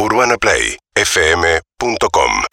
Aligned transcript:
UrbanaPlayFM.com 0.00 2.49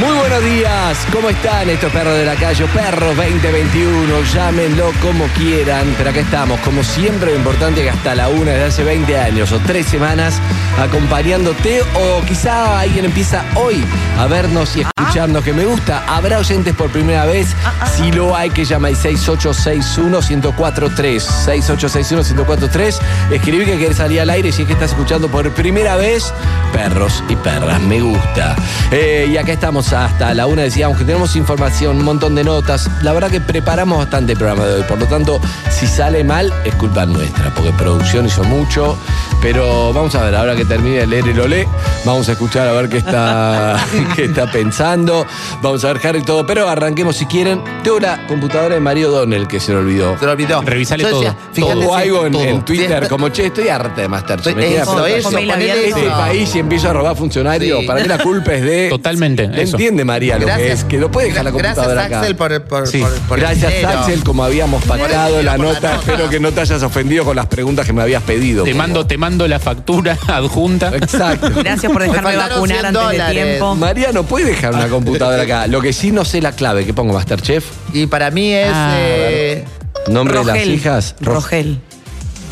Muy 0.00 0.10
buenos 0.10 0.42
días, 0.42 1.06
¿cómo 1.12 1.30
están 1.30 1.70
estos 1.70 1.92
perros 1.92 2.18
de 2.18 2.24
la 2.24 2.34
calle? 2.34 2.66
Perros 2.66 3.16
2021, 3.16 4.24
llámenlo 4.34 4.90
como 5.00 5.24
quieran, 5.28 5.94
pero 5.96 6.10
acá 6.10 6.18
estamos, 6.18 6.58
como 6.60 6.82
siempre, 6.82 7.30
lo 7.30 7.36
importante 7.36 7.80
que 7.80 7.90
hasta 7.90 8.16
la 8.16 8.28
una 8.28 8.50
desde 8.50 8.64
hace 8.64 8.82
20 8.82 9.16
años 9.16 9.52
o 9.52 9.60
tres 9.60 9.86
semanas 9.86 10.40
acompañándote 10.80 11.82
o 11.94 12.20
quizá 12.26 12.80
alguien 12.80 13.04
empieza 13.04 13.44
hoy 13.54 13.84
a 14.18 14.26
vernos 14.26 14.76
y 14.76 14.80
escucharnos, 14.80 15.44
que 15.44 15.52
me 15.52 15.64
gusta, 15.64 16.02
habrá 16.08 16.40
oyentes 16.40 16.74
por 16.74 16.90
primera 16.90 17.24
vez, 17.24 17.54
si 17.96 18.10
lo 18.10 18.34
hay 18.34 18.50
que 18.50 18.64
llama 18.64 18.88
al 18.88 18.96
6861-1043, 18.96 21.22
6861-1043, 21.46 22.98
escribí 23.30 23.64
que 23.64 23.78
querés 23.78 23.98
salir 23.98 24.20
al 24.20 24.30
aire 24.30 24.50
si 24.50 24.62
es 24.62 24.66
que 24.66 24.74
estás 24.74 24.90
escuchando 24.90 25.28
por 25.28 25.48
primera 25.52 25.94
vez, 25.94 26.34
perros 26.72 27.22
y 27.28 27.36
perras, 27.36 27.80
me 27.80 28.00
gusta. 28.00 28.56
Eh, 28.90 29.28
y 29.30 29.36
acá 29.36 29.52
estamos 29.52 29.83
hasta 29.92 30.32
la 30.34 30.46
una, 30.46 30.62
decíamos 30.62 30.98
que 30.98 31.04
tenemos 31.04 31.36
información, 31.36 31.96
un 31.98 32.04
montón 32.04 32.34
de 32.34 32.44
notas. 32.44 32.88
La 33.02 33.12
verdad 33.12 33.30
que 33.30 33.40
preparamos 33.40 33.98
bastante 33.98 34.32
el 34.32 34.38
programa 34.38 34.64
de 34.64 34.74
hoy. 34.76 34.82
Por 34.82 34.98
lo 34.98 35.06
tanto, 35.06 35.40
si 35.70 35.86
sale 35.86 36.24
mal, 36.24 36.52
es 36.64 36.74
culpa 36.76 37.06
nuestra, 37.06 37.52
porque 37.54 37.70
producción 37.72 38.26
hizo 38.26 38.44
mucho. 38.44 38.96
Pero 39.42 39.92
vamos 39.92 40.14
a 40.14 40.22
ver, 40.24 40.34
ahora 40.34 40.56
que 40.56 40.64
termine 40.64 40.98
de 41.00 41.06
leer 41.06 41.28
el 41.28 41.38
olé, 41.40 41.68
vamos 42.04 42.28
a 42.28 42.32
escuchar 42.32 42.66
a 42.66 42.72
ver 42.72 42.88
qué 42.88 42.98
está, 42.98 43.76
qué 44.16 44.24
está 44.24 44.50
pensando. 44.50 45.26
Vamos 45.62 45.84
a 45.84 45.92
ver 45.92 46.06
Harry 46.06 46.20
y 46.20 46.22
todo. 46.22 46.46
Pero 46.46 46.68
arranquemos 46.68 47.16
si 47.16 47.26
quieren. 47.26 47.62
Tengo 47.82 48.00
la 48.00 48.26
computadora 48.26 48.74
de 48.74 48.80
Mario 48.80 49.10
Donnell 49.10 49.46
que 49.46 49.60
se 49.60 49.72
le 49.72 49.78
olvidó. 49.78 50.18
Se 50.18 50.24
lo 50.24 50.32
olvidó. 50.32 50.62
Revisale 50.62 51.02
Yo 51.02 51.10
todo. 51.10 51.20
decía, 51.20 51.36
fíjate 51.52 51.82
si- 51.82 51.90
algo 51.92 52.26
en, 52.26 52.32
todo. 52.32 52.42
en 52.44 52.64
Twitter 52.64 53.02
Sí. 53.04 53.08
como, 53.10 53.28
che, 53.28 53.46
estoy 53.46 53.68
harta 53.68 54.00
de 54.00 54.08
Masterchef. 54.08 54.56
Eso, 54.56 55.06
eso, 55.06 55.30
ponele 55.30 55.52
abierto. 55.52 55.82
este 55.88 56.06
eso. 56.06 56.16
país 56.16 56.54
y 56.54 56.58
empiezo 56.60 56.88
a 56.88 56.92
robar 56.94 57.16
funcionarios. 57.16 57.80
Sí. 57.80 57.86
Para 57.86 58.00
mí 58.00 58.08
la 58.08 58.18
culpa 58.18 58.54
es 58.54 58.62
de. 58.62 58.88
Totalmente, 58.88 59.46
¿Le 59.48 59.62
eso. 59.62 59.73
Entiende 59.76 60.04
María 60.04 60.38
lo 60.38 60.46
que 60.46 60.72
es? 60.72 60.84
Que 60.84 60.98
lo 60.98 61.10
puede 61.10 61.28
dejar 61.28 61.44
la 61.44 61.52
computadora 61.52 61.92
Gracias, 61.94 62.06
acá. 62.12 62.20
Axel, 62.20 62.36
por, 62.36 62.64
por, 62.64 62.86
Sí. 62.88 62.98
por, 62.98 63.12
por 63.20 63.38
el 63.38 63.44
Gracias. 63.44 63.84
Axel, 63.84 64.24
como 64.24 64.44
habíamos 64.44 64.84
pactado 64.84 65.42
la 65.42 65.56
nota. 65.58 65.80
la 65.80 65.90
nota. 65.90 65.94
Espero 65.96 66.28
que 66.30 66.40
no 66.40 66.52
te 66.52 66.60
hayas 66.60 66.82
ofendido 66.82 67.24
con 67.24 67.36
las 67.36 67.46
preguntas 67.46 67.86
que 67.86 67.92
me 67.92 68.02
habías 68.02 68.22
pedido. 68.22 68.64
Te 68.64 68.74
mando, 68.74 69.06
te 69.06 69.18
mando 69.18 69.46
la 69.48 69.58
factura 69.58 70.16
adjunta. 70.26 70.88
Exacto. 70.94 71.50
Gracias 71.54 71.92
por 71.92 72.02
dejarme 72.02 72.36
vacunar 72.36 72.78
100 72.80 72.86
antes 72.86 72.92
de 73.02 73.06
dólares. 73.18 73.44
tiempo. 73.46 73.74
María 73.74 74.12
no 74.12 74.22
puede 74.24 74.46
dejar 74.46 74.74
una 74.74 74.88
computadora 74.88 75.42
acá. 75.42 75.66
Lo 75.66 75.80
que 75.80 75.92
sí 75.92 76.10
no 76.10 76.24
sé 76.24 76.40
la 76.40 76.52
clave. 76.52 76.84
que 76.86 76.94
pongo? 76.94 77.12
Masterchef? 77.14 77.64
Y 77.92 78.06
para 78.06 78.30
mí 78.30 78.52
es. 78.52 78.70
Ah, 78.72 78.94
eh, 78.98 79.64
¿Nombre 80.08 80.38
de 80.38 80.44
las 80.44 80.66
hijas? 80.66 81.14
Ro- 81.20 81.34
Rogel. 81.34 81.80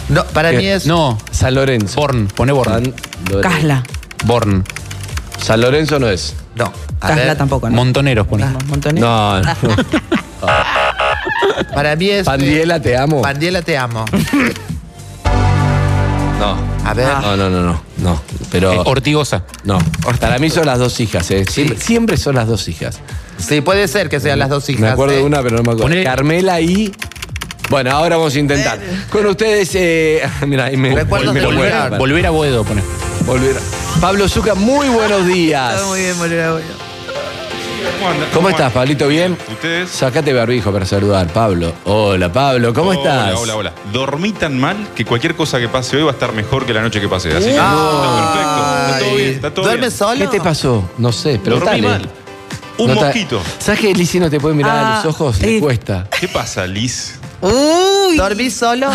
no, 0.08 0.24
para 0.26 0.50
¿Qué? 0.52 0.56
mí 0.58 0.66
es. 0.66 0.86
No, 0.86 1.18
San 1.30 1.54
Lorenzo. 1.54 2.00
Born, 2.00 2.28
pone 2.28 2.52
Born. 2.52 2.72
San 2.72 2.94
Lorenzo. 3.30 3.40
Casla. 3.48 3.82
Born. 4.24 4.64
San 5.42 5.60
Lorenzo 5.60 5.98
no 5.98 6.08
es. 6.08 6.34
No. 6.54 6.72
A 7.00 7.08
Casla 7.08 7.36
tampoco, 7.36 7.68
¿no? 7.70 7.76
Montoneros 7.76 8.26
pone. 8.26 8.44
Montonero. 8.66 9.06
No, 9.06 9.40
no. 9.40 9.52
Para 11.74 11.96
mí 11.96 12.10
es. 12.10 12.24
Pandiela, 12.26 12.80
te 12.80 12.96
amo. 12.96 13.22
Pandiela, 13.22 13.62
te 13.62 13.76
amo. 13.78 14.04
No. 16.38 16.56
A 16.84 16.92
ver. 16.92 17.06
No, 17.22 17.36
no, 17.36 17.48
no, 17.48 17.62
no. 17.62 17.80
No. 17.98 18.20
Pero. 18.50 18.72
Eh, 18.72 18.80
Ortigosa. 18.84 19.44
No. 19.62 19.78
Para 20.18 20.40
mí 20.40 20.50
son 20.50 20.66
las 20.66 20.78
dos 20.80 20.98
hijas, 20.98 21.30
¿eh? 21.30 21.44
Siempre, 21.48 21.78
siempre 21.78 22.16
son 22.16 22.34
las 22.34 22.48
dos 22.48 22.66
hijas. 22.66 22.98
Sí, 23.38 23.60
puede 23.60 23.86
ser 23.86 24.08
que 24.08 24.18
sean 24.18 24.40
las 24.40 24.48
dos 24.48 24.68
hijas. 24.68 24.80
Me 24.80 24.88
acuerdo 24.88 25.14
eh. 25.14 25.18
de 25.18 25.22
una, 25.22 25.40
pero 25.40 25.58
no 25.58 25.62
me 25.62 25.70
acuerdo. 25.72 25.84
Poné- 25.88 26.02
Carmela 26.02 26.60
y. 26.60 26.92
Bueno, 27.70 27.92
ahora 27.92 28.16
vamos 28.16 28.34
a 28.34 28.38
intentar. 28.40 28.80
Con 29.10 29.24
ustedes, 29.26 29.70
eh, 29.76 30.22
mira, 30.48 30.64
ahí 30.64 30.76
me, 30.76 30.90
me 30.90 30.96
de 30.96 31.04
lo 31.04 31.08
volver. 31.08 31.54
muero. 31.54 31.96
Volver 31.96 32.26
a 32.26 32.30
Boedo 32.30 32.64
pone. 32.64 32.82
Volver. 33.24 33.56
Pablo 34.00 34.28
Zucca, 34.28 34.54
muy 34.54 34.88
buenos 34.88 35.26
días. 35.26 35.76
Todo 35.76 35.88
muy 35.88 36.00
bien, 36.00 36.18
boludo. 36.18 36.60
¿Cómo? 38.00 38.14
¿Cómo 38.34 38.48
estás, 38.48 38.72
Pablito? 38.72 39.06
¿Bien? 39.08 39.36
¿Ustedes? 39.50 39.90
Sacate 39.90 40.32
barbijo 40.32 40.72
para 40.72 40.84
saludar, 40.86 41.28
Pablo. 41.32 41.72
Hola, 41.84 42.32
Pablo, 42.32 42.72
¿cómo 42.74 42.90
hola, 42.90 43.00
estás? 43.00 43.38
Hola, 43.38 43.56
hola. 43.56 43.72
Dormí 43.92 44.32
tan 44.32 44.58
mal 44.58 44.88
que 44.94 45.04
cualquier 45.04 45.36
cosa 45.36 45.58
que 45.60 45.68
pase 45.68 45.96
hoy 45.96 46.02
va 46.02 46.10
a 46.10 46.14
estar 46.14 46.32
mejor 46.32 46.66
que 46.66 46.72
la 46.72 46.80
noche 46.80 47.00
que 47.00 47.08
pase. 47.08 47.30
Así 47.32 47.44
que 47.44 47.50
está 47.50 47.70
perfecto. 48.02 48.90
Está 48.90 48.98
todo 48.98 49.14
bien. 49.16 49.28
Está 49.34 49.50
todo 49.54 49.64
¿Duermes 49.66 49.88
bien. 49.90 49.98
solo? 49.98 50.18
¿Qué 50.30 50.38
te 50.38 50.40
pasó? 50.44 50.90
No 50.98 51.12
sé, 51.12 51.40
pero 51.42 51.58
Dormí 51.60 51.82
mal. 51.82 52.08
Un 52.78 52.94
mosquito. 52.94 53.40
¿Sabes 53.58 53.80
que 53.80 53.94
Lizzy 53.94 54.18
no 54.18 54.28
te 54.30 54.40
puede 54.40 54.54
mirar 54.54 54.76
a 54.76 55.00
Ah, 55.00 55.02
los 55.04 55.14
ojos? 55.14 55.40
Le 55.40 55.58
eh. 55.58 55.60
cuesta. 55.60 56.08
¿Qué 56.18 56.26
pasa, 56.28 56.66
Liz? 56.66 57.18
Uy. 57.40 58.16
¿Dormís 58.16 58.54
solo? 58.54 58.88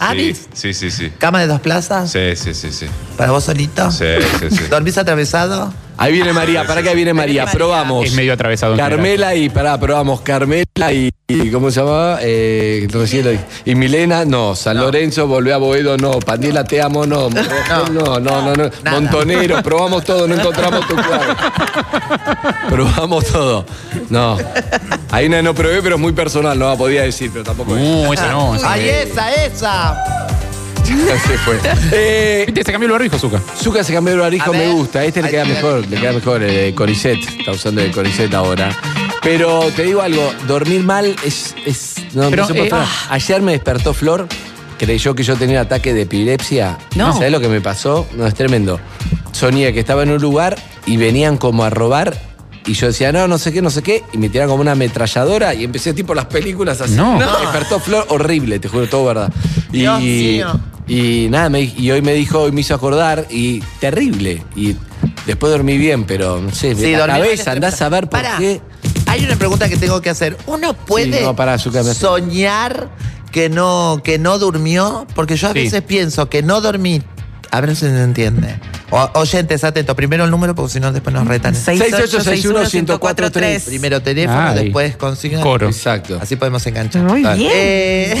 ¿Amis? 0.00 0.48
Sí, 0.54 0.72
sí, 0.72 0.90
sí, 0.90 0.90
sí. 0.90 1.12
¿Cama 1.18 1.40
de 1.40 1.46
dos 1.46 1.60
plazas? 1.60 2.10
Sí, 2.10 2.34
sí, 2.34 2.54
sí, 2.54 2.72
sí. 2.72 2.86
¿Para 3.16 3.32
vos 3.32 3.44
solito? 3.44 3.90
Sí, 3.90 4.06
sí, 4.40 4.50
sí. 4.50 4.64
¿Dormís 4.70 4.96
atravesado? 4.96 5.72
Ahí 6.00 6.14
viene 6.14 6.32
María, 6.32 6.66
para 6.66 6.80
acá 6.80 6.94
viene 6.94 7.12
María, 7.12 7.44
María. 7.44 7.58
probamos. 7.58 8.06
Es 8.06 8.14
medio 8.14 8.32
atravesado. 8.32 8.74
Carmela 8.74 9.34
y, 9.34 9.50
pará, 9.50 9.78
probamos 9.78 10.22
Carmela 10.22 10.90
y, 10.94 11.10
y 11.28 11.50
¿cómo 11.50 11.70
se 11.70 11.80
llamaba? 11.80 12.20
Eh, 12.22 12.88
recién 12.90 13.22
lo 13.22 13.30
dije. 13.32 13.44
y 13.66 13.74
Milena, 13.74 14.24
no. 14.24 14.56
San 14.56 14.78
Lorenzo, 14.78 15.26
volvé 15.26 15.52
a 15.52 15.58
Boedo, 15.58 15.98
no. 15.98 16.12
Pandiela, 16.12 16.64
te 16.64 16.80
amo, 16.80 17.04
no. 17.04 17.28
No, 17.28 18.18
no, 18.18 18.18
no. 18.18 18.54
no. 18.56 18.70
Montonero, 18.90 19.62
probamos 19.62 20.02
todo, 20.02 20.26
no 20.26 20.36
encontramos 20.36 20.88
tu 20.88 20.94
cuadro. 20.94 21.36
probamos 22.70 23.26
todo. 23.26 23.66
No. 24.08 24.38
Hay 25.10 25.26
una 25.26 25.36
que 25.36 25.42
no 25.42 25.54
probé, 25.54 25.82
pero 25.82 25.96
es 25.96 26.00
muy 26.00 26.12
personal, 26.12 26.58
no 26.58 26.70
la 26.70 26.76
podía 26.76 27.02
decir, 27.02 27.30
pero 27.30 27.44
tampoco 27.44 27.76
es. 27.76 27.82
Uh, 27.82 28.12
esa 28.14 28.28
no. 28.30 28.54
esa 28.54 28.72
¡Ay, 28.72 28.80
no. 28.80 29.12
esa, 29.12 29.34
esa! 29.34 30.30
Ya 31.06 31.18
se 31.18 31.38
fue. 31.38 31.58
Eh, 31.92 32.44
Viste, 32.46 32.64
se 32.64 32.72
cambió 32.72 32.86
el 32.86 32.92
barbijo, 32.92 33.18
Zuka. 33.18 33.40
Zucca 33.56 33.82
se 33.84 33.92
cambió 33.92 34.14
el 34.14 34.20
barijo, 34.20 34.50
A 34.50 34.52
me 34.52 34.60
ver. 34.60 34.72
gusta. 34.72 35.04
Este 35.04 35.22
le 35.22 35.30
queda 35.30 35.44
mejor, 35.44 35.86
le 35.86 35.96
queda 36.00 36.12
mejor 36.12 36.42
el 36.42 36.54
de 36.54 36.74
Coricet. 36.74 37.18
Está 37.38 37.52
usando 37.52 37.80
el 37.80 37.88
de 37.88 37.92
Coricet 37.94 38.32
ahora. 38.34 38.70
Pero 39.22 39.60
te 39.76 39.82
digo 39.84 40.00
algo, 40.02 40.32
dormir 40.46 40.82
mal 40.82 41.14
es. 41.24 41.54
es 41.66 41.94
no, 42.14 42.24
no 42.24 42.30
Pero, 42.30 42.46
se 42.46 42.54
puede 42.54 42.66
eh, 42.66 42.70
frenar. 42.70 42.88
Ayer 43.10 43.42
me 43.42 43.52
despertó 43.52 43.92
Flor, 43.94 44.26
creyó 44.78 45.14
que 45.14 45.22
yo 45.22 45.36
tenía 45.36 45.60
ataque 45.62 45.92
de 45.94 46.02
epilepsia. 46.02 46.78
No. 46.96 47.12
¿Sabes 47.12 47.30
lo 47.32 47.40
que 47.40 47.48
me 47.48 47.60
pasó? 47.60 48.06
No, 48.16 48.26
es 48.26 48.34
tremendo. 48.34 48.80
Soñé 49.32 49.72
que 49.72 49.80
estaba 49.80 50.02
en 50.02 50.10
un 50.10 50.20
lugar 50.20 50.56
y 50.86 50.96
venían 50.96 51.36
como 51.36 51.64
a 51.64 51.70
robar. 51.70 52.16
Y 52.66 52.74
yo 52.74 52.86
decía, 52.88 53.10
no, 53.12 53.26
no 53.26 53.38
sé 53.38 53.52
qué, 53.52 53.62
no 53.62 53.70
sé 53.70 53.82
qué. 53.82 54.02
Y 54.12 54.18
me 54.18 54.28
tiraron 54.28 54.50
como 54.50 54.60
una 54.62 54.72
ametralladora 54.72 55.54
y 55.54 55.64
empecé 55.64 55.92
tipo 55.94 56.14
las 56.14 56.26
películas 56.26 56.80
así. 56.80 56.94
No. 56.94 57.16
Me 57.18 57.24
despertó 57.24 57.80
Flor 57.80 58.06
horrible, 58.10 58.58
te 58.58 58.68
juro, 58.68 58.86
todo 58.88 59.06
verdad. 59.06 59.32
Y, 59.72 59.78
Dios 59.80 60.00
mío. 60.00 60.60
y 60.86 61.28
nada, 61.30 61.48
me, 61.48 61.62
y 61.62 61.90
hoy 61.90 62.02
me 62.02 62.12
dijo, 62.14 62.40
hoy 62.40 62.52
me 62.52 62.60
hizo 62.60 62.74
acordar, 62.74 63.26
y 63.30 63.60
terrible. 63.80 64.42
Y 64.54 64.76
después 65.26 65.50
dormí 65.52 65.78
bien, 65.78 66.04
pero 66.04 66.40
no 66.40 66.50
sé, 66.54 66.74
Sí, 66.74 66.92
la 66.92 66.98
dormí 66.98 67.12
mal 67.12 67.22
cabeza, 67.22 67.42
es 67.42 67.48
andás 67.48 67.80
a 67.82 67.88
ver 67.88 68.02
por 68.08 68.20
Pará. 68.22 68.36
qué. 68.38 68.60
Hay 69.06 69.24
una 69.24 69.36
pregunta 69.36 69.68
que 69.68 69.76
tengo 69.76 70.00
que 70.00 70.10
hacer. 70.10 70.36
¿Uno 70.46 70.74
puede 70.74 71.18
Sí, 71.18 71.24
no, 71.24 71.34
pará, 71.34 71.58
Zucca, 71.58 71.82
me 71.82 71.90
hace- 71.90 72.00
soñar 72.00 72.90
que 73.32 73.48
no, 73.48 74.00
que 74.04 74.18
no 74.18 74.38
durmió? 74.38 75.06
Porque 75.14 75.36
yo 75.36 75.48
a 75.48 75.52
Sí. 75.52 75.60
veces 75.60 75.82
pienso 75.82 76.28
que 76.28 76.42
no 76.42 76.60
dormí. 76.60 77.02
A 77.52 77.60
ver 77.60 77.70
si 77.74 77.80
se 77.86 78.02
entiende. 78.02 78.54
O- 78.90 79.10
oyentes, 79.14 79.64
atentos. 79.64 79.94
Primero 79.96 80.24
el 80.24 80.30
número 80.30 80.54
porque 80.54 80.72
si 80.74 80.80
no 80.80 80.92
después 80.92 81.12
nos 81.14 81.26
retan. 81.26 81.54
6861-1043. 81.54 83.64
Primero 83.66 84.00
teléfono, 84.00 84.40
Ay. 84.50 84.64
después 84.64 84.96
consiguen. 84.96 85.40
Coro. 85.40 85.66
Exacto. 85.68 86.18
Así 86.20 86.36
podemos 86.36 86.64
enganchar. 86.66 87.02
Muy 87.02 87.22
Dale. 87.22 87.38
bien. 87.38 87.52
Eh, 87.54 88.14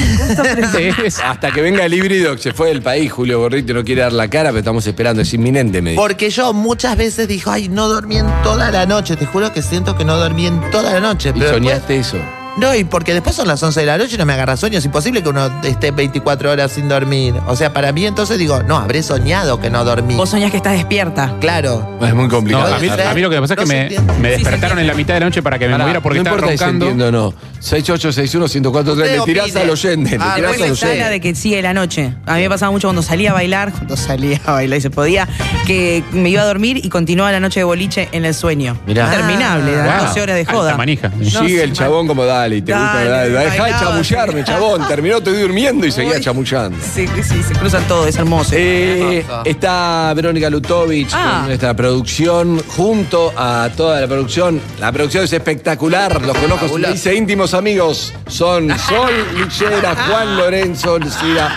Hasta 1.24 1.50
que 1.52 1.60
venga 1.62 1.84
el 1.84 1.94
híbrido 1.94 2.34
que 2.36 2.42
se 2.42 2.52
fue 2.52 2.68
del 2.68 2.82
país, 2.82 3.10
Julio 3.12 3.40
Gorriti 3.40 3.72
no 3.72 3.84
quiere 3.84 4.02
dar 4.02 4.12
la 4.12 4.28
cara, 4.28 4.50
pero 4.50 4.58
estamos 4.60 4.86
esperando, 4.86 5.22
es 5.22 5.32
inminente, 5.34 5.82
me 5.82 5.90
dijo. 5.90 6.02
porque 6.02 6.30
yo 6.30 6.52
muchas 6.52 6.96
veces 6.96 7.26
digo, 7.28 7.50
ay, 7.50 7.68
no 7.68 7.88
dormí 7.88 8.16
en 8.18 8.26
toda 8.42 8.70
la 8.70 8.86
noche. 8.86 9.16
Te 9.16 9.26
juro 9.26 9.52
que 9.52 9.62
siento 9.62 9.96
que 9.96 10.04
no 10.04 10.16
dormí 10.16 10.46
en 10.46 10.60
toda 10.70 10.92
la 10.94 11.00
noche. 11.00 11.30
Y 11.30 11.40
después- 11.40 11.50
soñaste 11.52 11.96
eso. 11.98 12.16
No, 12.56 12.74
y 12.74 12.84
porque 12.84 13.14
después 13.14 13.34
son 13.36 13.46
las 13.48 13.62
11 13.62 13.80
de 13.80 13.86
la 13.86 13.96
noche 13.96 14.16
y 14.16 14.18
no 14.18 14.26
me 14.26 14.32
agarra 14.34 14.56
sueño. 14.56 14.78
Es 14.78 14.84
imposible 14.84 15.22
que 15.22 15.28
uno 15.28 15.50
esté 15.64 15.92
24 15.92 16.50
horas 16.50 16.72
sin 16.72 16.88
dormir. 16.88 17.34
O 17.46 17.56
sea, 17.56 17.72
para 17.72 17.92
mí 17.92 18.04
entonces 18.04 18.38
digo, 18.38 18.62
no, 18.64 18.76
habré 18.76 19.02
soñado 19.02 19.60
que 19.60 19.70
no 19.70 19.84
dormí. 19.84 20.14
Vos 20.16 20.30
soñás 20.30 20.50
que 20.50 20.56
estás 20.58 20.72
despierta. 20.74 21.36
Claro. 21.40 21.98
Es 22.02 22.12
muy 22.14 22.24
No, 22.24 22.30
complicado. 22.30 22.74
a, 22.74 22.78
mí, 22.78 22.88
¿sabes? 22.88 23.06
a 23.06 23.14
mí 23.14 23.20
lo 23.20 23.30
que 23.30 23.36
me 23.36 23.42
pasa 23.42 23.54
es 23.54 23.60
que 23.60 23.66
me, 23.66 23.88
me 24.20 24.36
Sí, 24.36 24.42
despertaron 24.42 24.78
en 24.78 24.86
la 24.86 24.94
mitad 24.94 25.14
de 25.14 25.20
la 25.20 25.26
noche 25.26 25.42
para 25.42 25.58
que 25.58 25.66
me 25.66 25.72
Pará, 25.72 25.84
moviera 25.84 26.00
porque 26.02 26.18
no 26.18 26.22
estaba 26.24 26.40
si 26.40 26.46
roncando. 26.56 26.86
entiende 26.86 27.04
o 27.06 27.12
no. 27.12 27.34
6861-1043, 27.60 28.96
le 28.96 29.20
tirás 29.24 29.56
al 29.56 29.70
oyente, 29.70 30.18
le 30.18 30.24
Ah, 30.24 30.32
tirás 30.36 30.50
bueno, 30.50 30.64
al 30.64 30.70
Esa 30.72 30.74
es 30.74 30.82
la 30.82 30.88
oyente. 30.88 31.10
de 31.10 31.20
que 31.20 31.34
sigue 31.34 31.62
la 31.62 31.74
noche. 31.74 32.14
A 32.26 32.34
mí 32.36 32.42
me 32.42 32.48
pasaba 32.48 32.72
mucho 32.72 32.88
cuando 32.88 33.02
salía 33.02 33.30
a 33.30 33.34
bailar, 33.34 33.72
cuando 33.72 33.96
salía 33.96 34.40
a 34.44 34.52
bailar 34.52 34.78
y 34.78 34.82
se 34.82 34.90
podía, 34.90 35.28
que 35.66 36.02
me 36.12 36.30
iba 36.30 36.42
a 36.42 36.46
dormir 36.46 36.78
y 36.84 36.88
continuaba 36.88 37.32
la 37.32 37.40
noche 37.40 37.60
de 37.60 37.64
boliche 37.64 38.08
en 38.12 38.24
el 38.24 38.34
sueño. 38.34 38.76
Mirá. 38.86 39.06
Interminable, 39.06 39.72
Ah, 39.80 39.86
las 39.86 39.96
Wow. 40.00 40.06
12 40.08 40.20
horas 40.22 40.36
de 40.36 40.44
joda. 40.44 40.76
manija. 40.76 41.08
No, 41.10 41.24
Sigue 41.46 41.62
el 41.62 41.72
chabón 41.72 42.06
como 42.06 42.24
dale, 42.40 42.56
y 42.56 42.62
te 42.62 42.72
gusta, 42.72 42.94
Dale, 43.04 43.10
dale, 43.10 43.50
deja 43.50 43.64
de 43.64 43.70
chamullarme, 43.72 44.44
chabón. 44.44 44.88
Terminó, 44.88 45.18
estoy 45.18 45.40
durmiendo 45.40 45.86
y 45.86 45.92
seguía 45.92 46.20
chamullando. 46.20 46.78
Sí, 46.94 47.06
sí, 47.22 47.42
se 47.42 47.54
cruzan 47.54 47.84
todo, 47.84 48.06
es 48.06 48.16
hermoso. 48.16 48.52
Eh, 48.54 49.24
está 49.44 50.12
Verónica 50.14 50.50
Lutovich 50.50 51.10
Ah. 51.12 51.36
con 51.38 51.46
nuestra 51.48 51.74
producción, 51.74 52.62
junto 52.76 53.32
a 53.36 53.68
toda 53.76 54.00
la 54.00 54.06
producción. 54.06 54.60
La 54.80 54.90
producción 54.92 55.24
es 55.24 55.32
espectacular, 55.32 56.20
los 56.22 56.36
conozco, 56.36 56.76
dice 56.78 57.14
íntimos 57.14 57.54
amigos. 57.54 58.12
Son 58.28 58.68
Sol 58.78 59.12
Lichera, 59.36 59.94
Juan 60.08 60.36
Lorenzo, 60.36 60.98
Lucía, 60.98 61.48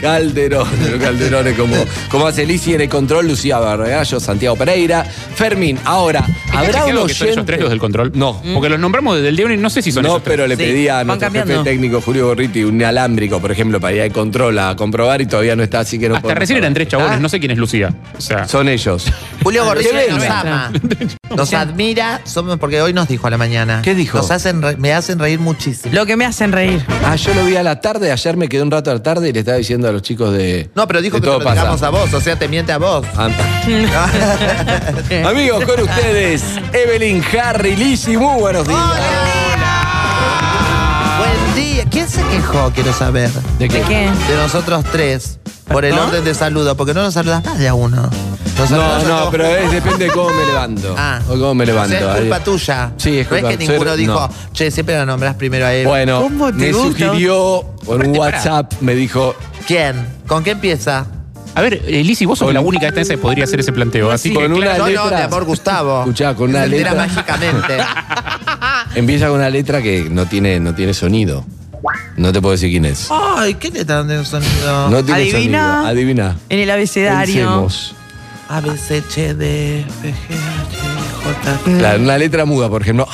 Calderón, 0.00 0.68
los 0.90 1.00
Calderones, 1.00 1.56
como, 1.56 1.76
como 2.10 2.26
hace 2.26 2.46
Lizzy 2.46 2.74
en 2.74 2.82
el 2.82 2.88
control, 2.88 3.26
Lucía 3.28 3.58
Barregallo, 3.58 4.20
Santiago 4.20 4.56
Pereira. 4.56 5.04
Fermín, 5.04 5.78
ahora, 5.84 6.24
¿Está 6.46 6.58
¿habrá 6.60 6.84
un 6.86 7.06
que 7.06 7.14
son 7.14 7.26
ellos 7.28 7.36
oyente? 7.36 7.42
tres 7.44 7.60
los 7.60 7.70
del 7.70 7.78
control? 7.78 8.12
No. 8.14 8.40
Porque 8.54 8.68
los 8.68 8.78
nombramos 8.80 9.16
desde 9.16 9.28
el 9.28 9.36
día 9.36 9.46
uno 9.46 9.54
y 9.54 9.58
no 9.58 9.70
sé 9.70 9.82
si 9.82 9.92
son 9.92 10.02
No, 10.04 10.20
pero 10.20 10.46
le 10.46 10.56
Sí, 10.56 10.62
pedí 10.62 10.88
a 10.88 11.04
nuestro 11.04 11.30
jefe 11.30 11.58
técnico 11.64 12.00
Julio 12.00 12.26
Gorriti 12.28 12.64
un 12.64 12.82
alámbrico, 12.82 13.40
por 13.40 13.50
ejemplo, 13.52 13.80
para 13.80 13.94
ir 13.94 14.02
al 14.02 14.12
control 14.12 14.58
a 14.58 14.74
comprobar 14.76 15.20
y 15.20 15.26
todavía 15.26 15.54
no 15.56 15.62
está, 15.62 15.80
así 15.80 15.98
que 15.98 16.08
no 16.08 16.16
Hasta 16.16 16.34
recién 16.34 16.58
eran 16.58 16.74
tres 16.74 16.88
chabones, 16.88 17.12
Ah, 17.16 17.20
no 17.20 17.28
sé 17.28 17.38
quién 17.40 17.50
es 17.52 17.58
Lucía. 17.58 17.94
O 18.16 18.20
sea, 18.20 18.46
Son 18.48 18.68
ellos. 18.68 19.04
Julio 19.42 19.64
Gorriti 19.64 19.88
nos 20.10 20.24
ama. 20.24 20.72
Nos 21.36 21.52
admira, 21.52 22.20
somos, 22.24 22.58
porque 22.58 22.80
hoy 22.82 22.92
nos 22.92 23.06
dijo 23.08 23.26
a 23.26 23.30
la 23.30 23.38
mañana. 23.38 23.82
¿Qué 23.82 23.94
dijo? 23.94 24.18
Nos 24.18 24.30
hacen 24.30 24.62
re- 24.62 24.76
me 24.76 24.92
hacen 24.94 25.18
reír 25.18 25.38
muchísimo. 25.38 25.94
Lo 25.94 26.06
que 26.06 26.16
me 26.16 26.24
hacen 26.24 26.52
reír. 26.52 26.84
Ah, 27.04 27.16
yo 27.16 27.32
lo 27.34 27.44
vi 27.44 27.56
a 27.56 27.62
la 27.62 27.80
tarde, 27.80 28.10
ayer 28.10 28.36
me 28.36 28.48
quedé 28.48 28.62
un 28.62 28.70
rato 28.70 28.90
a 28.90 28.94
la 28.94 29.02
tarde 29.02 29.28
y 29.28 29.32
le 29.32 29.40
estaba 29.40 29.58
diciendo 29.58 29.88
a 29.88 29.92
los 29.92 30.02
chicos 30.02 30.32
de. 30.32 30.70
No, 30.74 30.86
pero 30.88 31.00
dijo 31.02 31.16
de 31.16 31.20
que 31.20 31.26
te 31.26 31.30
todo 31.30 31.38
lo 31.38 31.44
pasa. 31.44 31.60
digamos 31.60 31.82
a 31.82 31.90
vos, 31.90 32.12
o 32.14 32.20
sea, 32.20 32.38
te 32.38 32.48
miente 32.48 32.72
a 32.72 32.78
vos. 32.78 33.06
Ah, 33.16 33.28
Amigos, 35.28 35.64
con 35.64 35.80
ustedes, 35.80 36.42
Evelyn, 36.72 37.22
Harry, 37.40 37.76
Lizzy, 37.76 38.16
muy 38.16 38.40
buenos 38.40 38.66
días. 38.66 38.80
Buen 41.18 41.54
día. 41.54 41.84
¿Quién 41.90 42.08
se 42.08 42.22
quejó? 42.24 42.70
Quiero 42.74 42.92
saber. 42.92 43.30
¿De 43.58 43.68
¿De 43.68 43.80
qué? 43.82 44.10
De 44.28 44.36
nosotros 44.36 44.84
tres. 44.90 45.38
Por 45.68 45.84
el 45.84 45.94
¿No? 45.94 46.04
orden 46.06 46.24
de 46.24 46.34
saludo, 46.34 46.76
porque 46.76 46.94
no 46.94 47.02
nos 47.02 47.14
saludas 47.14 47.44
más 47.44 47.58
de 47.58 47.68
a 47.68 47.74
uno. 47.74 48.08
Nos 48.58 48.70
No, 48.70 49.02
no, 49.04 49.30
pero 49.30 49.44
es, 49.46 49.70
depende 49.70 50.06
de 50.06 50.10
cómo 50.10 50.30
me 50.30 50.44
levanto. 50.46 50.94
Ah. 50.98 51.20
O 51.28 51.32
cómo 51.34 51.54
me 51.54 51.66
levanto. 51.66 51.94
O 51.94 51.98
sea, 51.98 52.14
es 52.14 52.20
culpa 52.20 52.36
Ahí- 52.36 52.42
tuya. 52.42 52.92
Sí, 52.96 53.18
es 53.18 53.26
No 53.26 53.30
culpa 53.36 53.50
es 53.52 53.56
que 53.58 53.66
soy- 53.66 53.72
ninguno 53.74 53.96
dijo, 53.96 54.14
no. 54.14 54.30
che, 54.52 54.70
siempre 54.70 54.96
la 54.96 55.06
nombrás 55.06 55.34
primero 55.36 55.66
a 55.66 55.72
él. 55.74 55.86
Bueno, 55.86 56.22
¿Cómo 56.22 56.46
te 56.48 56.52
me 56.54 56.72
gusta? 56.72 56.88
sugirió 57.06 57.64
por 57.84 58.04
un 58.04 58.16
WhatsApp, 58.18 58.72
me 58.80 58.94
dijo, 58.94 59.34
¿Quién? 59.66 60.06
¿Con 60.26 60.42
qué 60.42 60.52
empieza? 60.52 61.06
a 61.54 61.60
ver, 61.60 61.74
eh, 61.86 62.02
Lizzy, 62.04 62.24
vos 62.24 62.38
sos 62.38 62.46
Con- 62.46 62.54
la 62.54 62.60
única 62.60 62.88
esta 62.88 63.02
que 63.04 63.18
podría 63.18 63.44
hacer 63.44 63.60
ese 63.60 63.72
planteo. 63.72 64.10
Así 64.10 64.32
Con 64.32 64.44
que, 64.46 64.52
una 64.52 64.64
claro, 64.66 64.78
No, 64.84 64.86
letra. 64.88 65.04
no, 65.04 65.10
de 65.10 65.22
amor 65.22 65.44
Gustavo. 65.44 66.00
Escuchá, 66.00 66.34
con 66.34 66.50
una 66.50 66.66
letra. 66.66 66.94
mágicamente. 66.94 67.76
empieza 68.94 69.26
con 69.28 69.36
una 69.38 69.50
letra 69.50 69.82
que 69.82 70.08
no 70.10 70.26
tiene, 70.26 70.58
no 70.60 70.74
tiene 70.74 70.94
sonido. 70.94 71.44
No 72.16 72.32
te 72.32 72.40
puedo 72.40 72.52
decir 72.52 72.70
quién 72.70 72.84
es. 72.84 73.08
Ay, 73.10 73.54
¿qué 73.54 73.70
letra 73.70 74.02
de 74.02 74.24
sonido? 74.24 74.90
No 74.90 75.04
tiene 75.04 75.20
Adivina. 75.22 75.72
sonido. 75.72 75.86
Adivina. 75.86 76.36
En 76.48 76.58
el 76.58 76.70
abecedario. 76.70 77.34
Pensemos. 77.34 77.94
A, 78.48 78.60
B, 78.60 78.76
C, 78.78 78.98
H, 79.06 79.34
D, 79.34 79.80
F, 79.80 79.86
G, 80.02 80.34
H, 80.34 80.76
J. 81.64 81.78
Claro, 81.78 82.02
una 82.02 82.16
letra 82.18 82.44
muda, 82.44 82.68
por 82.68 82.82
ejemplo. 82.82 83.06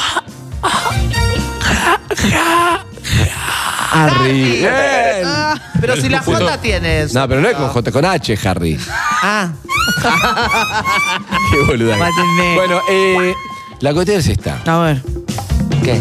Harry. 3.93 4.33
Bien. 4.59 4.71
Pero 5.81 5.97
si 5.97 6.09
la 6.09 6.21
J 6.21 6.59
tienes. 6.59 7.15
No, 7.15 7.29
pero 7.29 7.41
no 7.41 7.49
es 7.49 7.57
con 7.57 7.69
J, 7.69 7.93
con 7.93 8.05
H, 8.05 8.39
Harry. 8.45 8.79
Ah, 9.23 9.51
Qué 11.51 11.59
boluda. 11.67 11.97
Mátenme. 11.97 12.55
Bueno, 12.55 12.81
eh, 12.91 13.33
la 13.81 13.93
cuestión 13.93 14.19
es 14.19 14.29
esta. 14.29 14.61
A 14.67 14.79
ver. 14.79 15.03
¿qué? 15.83 16.01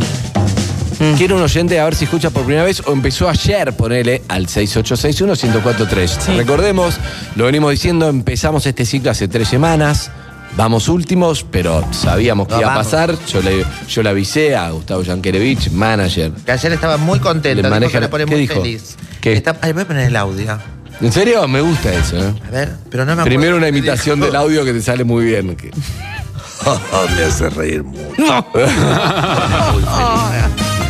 Quiero 1.18 1.36
un 1.36 1.42
oyente 1.44 1.80
a 1.80 1.86
ver 1.86 1.96
si 1.96 2.06
escucha 2.06 2.30
por 2.30 2.44
primera 2.44 2.64
vez 2.66 2.82
o 2.86 2.92
empezó 2.94 3.28
ayer, 3.30 3.74
ponele 3.76 4.22
al 4.30 4.48
6861-1043. 4.48 6.36
Recordemos, 6.38 6.96
lo 7.36 7.46
venimos 7.46 7.72
diciendo, 7.72 8.08
empezamos 8.10 8.66
este 8.66 8.86
ciclo 8.86 9.12
hace 9.12 9.28
tres 9.28 9.48
semanas. 9.50 10.10
Vamos 10.56 10.88
últimos, 10.88 11.44
pero 11.50 11.84
sabíamos 11.92 12.48
que 12.48 12.54
No, 12.56 12.62
iba 12.62 12.74
a 12.74 12.78
pasar. 12.78 13.16
Yo 13.28 13.42
le, 13.42 13.66
yo 13.90 14.02
le 14.04 14.10
avisé 14.10 14.56
a 14.56 14.70
Gustavo 14.72 15.02
Yankelevich, 15.04 15.72
manager. 15.72 16.32
Que 16.46 16.52
ayer 16.52 16.72
estaba 16.74 16.98
muy 16.98 17.20
contenta. 17.20 17.70
Le 17.70 17.80
dijo 17.80 17.92
que 17.92 18.00
le 18.00 18.08
pone 18.08 18.26
¿qué 18.26 18.32
muy 18.32 18.42
dijo? 18.42 18.62
feliz. 18.62 18.96
¿Qué? 19.20 19.34
Está- 19.34 19.58
Ay, 19.62 19.74
voy 19.74 19.82
a 19.84 19.88
poner 19.88 20.08
el 20.08 20.16
audio. 20.16 20.58
¿En 21.02 21.12
serio? 21.12 21.48
Me 21.48 21.60
gusta 21.62 21.92
eso, 21.94 22.18
¿eh? 22.18 22.34
A 22.48 22.52
ver, 22.52 22.72
pero 22.90 23.04
no 23.04 23.16
me 23.16 23.22
acuerdo. 23.24 23.26
Primero 23.40 23.58
una 23.58 23.68
imitación 23.68 24.20
del 24.20 24.36
audio 24.36 24.64
que 24.64 24.74
te 24.74 24.82
sale 24.82 25.04
muy 25.04 25.26
bien. 25.26 25.56
que- 25.56 25.72
me 27.18 27.24
hace 27.24 27.50
reír 27.50 27.84
mucho. 27.84 28.06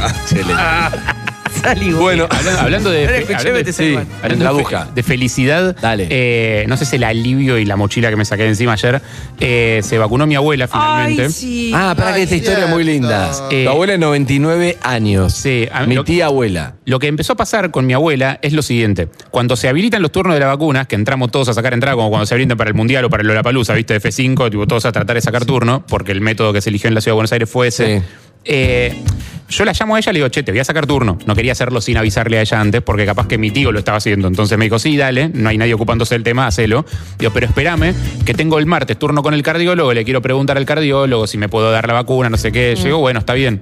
Excelente. 0.07 0.53
Salí, 1.61 1.91
Bueno, 1.91 2.27
Hablando, 2.29 2.59
hablando 2.61 2.89
de, 2.89 3.07
fe- 3.07 3.15
hablando 3.35 3.43
de- 3.43 3.51
vete, 3.51 3.71
sí. 3.73 3.93
Salman. 3.93 4.07
hablando 4.23 4.43
La 4.43 4.49
de 4.51 4.55
fe- 4.57 4.61
busca. 4.63 4.87
de 4.93 5.03
felicidad, 5.03 5.75
Dale. 5.79 6.07
eh, 6.09 6.65
no 6.67 6.75
sé 6.77 6.85
si 6.85 6.95
el 6.95 7.03
alivio 7.03 7.57
y 7.59 7.65
la 7.65 7.75
mochila 7.77 8.09
que 8.09 8.15
me 8.15 8.25
saqué 8.25 8.43
de 8.43 8.49
encima 8.49 8.73
ayer, 8.73 9.01
eh, 9.39 9.79
se 9.83 9.97
vacunó 9.99 10.25
mi 10.25 10.33
abuela 10.35 10.67
finalmente. 10.67 11.25
Ay, 11.25 11.31
sí. 11.31 11.71
Ah, 11.73 11.93
para 11.95 12.09
que 12.13 12.17
Ay, 12.17 12.23
esta 12.23 12.35
historia 12.35 12.63
es 12.65 12.69
muy 12.69 12.83
cierto. 12.83 13.01
linda. 13.01 13.31
Eh, 13.51 13.63
tu 13.65 13.69
abuela 13.69 13.93
de 13.93 13.99
99 13.99 14.77
años. 14.81 15.33
Sí, 15.33 15.67
a- 15.71 15.85
Mi 15.85 15.95
lo- 15.95 16.03
tía 16.03 16.25
abuela. 16.25 16.73
Lo 16.85 16.97
que 16.99 17.07
empezó 17.07 17.33
a 17.33 17.35
pasar 17.37 17.69
con 17.71 17.85
mi 17.85 17.93
abuela 17.93 18.39
es 18.41 18.51
lo 18.51 18.63
siguiente. 18.63 19.07
Cuando 19.29 19.55
se 19.55 19.69
habilitan 19.69 20.01
los 20.01 20.11
turnos 20.11 20.33
de 20.33 20.39
la 20.41 20.47
vacuna, 20.47 20.85
que 20.85 20.95
entramos 20.95 21.29
todos 21.31 21.47
a 21.49 21.53
sacar 21.53 21.73
entrada, 21.73 21.95
como 21.95 22.09
cuando 22.09 22.25
se 22.25 22.33
habilitan 22.33 22.57
para 22.57 22.69
el 22.71 22.73
Mundial 22.75 23.05
o 23.05 23.09
para 23.11 23.21
el 23.21 23.27
Lollapalooza, 23.27 23.73
¿viste? 23.75 23.93
De 23.93 23.99
F5, 24.01 24.49
tipo, 24.49 24.65
todos 24.67 24.85
a 24.85 24.91
tratar 24.91 25.15
de 25.15 25.21
sacar 25.21 25.45
turno, 25.45 25.85
porque 25.87 26.11
el 26.11 26.19
método 26.19 26.51
que 26.51 26.61
se 26.61 26.71
eligió 26.71 26.87
en 26.87 26.95
la 26.95 27.01
Ciudad 27.01 27.11
de 27.13 27.17
Buenos 27.17 27.31
Aires 27.31 27.49
fue 27.49 27.67
ese. 27.67 27.99
Sí. 27.99 28.05
Eh, 28.45 29.03
yo 29.49 29.65
la 29.65 29.73
llamo 29.73 29.95
a 29.95 29.99
ella 29.99 30.09
y 30.09 30.13
le 30.13 30.19
digo, 30.19 30.29
che, 30.29 30.41
te 30.41 30.51
voy 30.51 30.59
a 30.59 30.63
sacar 30.63 30.87
turno. 30.87 31.17
No 31.25 31.35
quería 31.35 31.51
hacerlo 31.51 31.79
sin 31.79 31.97
avisarle 31.97 32.39
a 32.39 32.41
ella 32.41 32.59
antes, 32.59 32.81
porque 32.81 33.05
capaz 33.05 33.27
que 33.27 33.37
mi 33.37 33.51
tío 33.51 33.71
lo 33.71 33.79
estaba 33.79 33.99
haciendo. 33.99 34.27
Entonces 34.27 34.57
me 34.57 34.65
dijo, 34.65 34.79
sí, 34.79 34.97
dale, 34.97 35.29
no 35.29 35.49
hay 35.49 35.57
nadie 35.57 35.75
ocupándose 35.75 36.15
del 36.15 36.23
tema, 36.23 36.47
hacelo. 36.47 36.85
Digo, 37.19 37.31
pero 37.31 37.45
espérame, 37.45 37.93
que 38.25 38.33
tengo 38.33 38.57
el 38.57 38.65
martes 38.65 38.97
turno 38.97 39.21
con 39.21 39.33
el 39.33 39.43
cardiólogo, 39.43 39.93
le 39.93 40.03
quiero 40.03 40.21
preguntar 40.21 40.57
al 40.57 40.65
cardiólogo 40.65 41.27
si 41.27 41.37
me 41.37 41.49
puedo 41.49 41.71
dar 41.71 41.87
la 41.87 41.93
vacuna, 41.93 42.29
no 42.29 42.37
sé 42.37 42.51
qué. 42.51 42.75
Yo 42.75 42.85
digo, 42.85 42.97
bueno, 42.99 43.19
está 43.19 43.33
bien. 43.33 43.61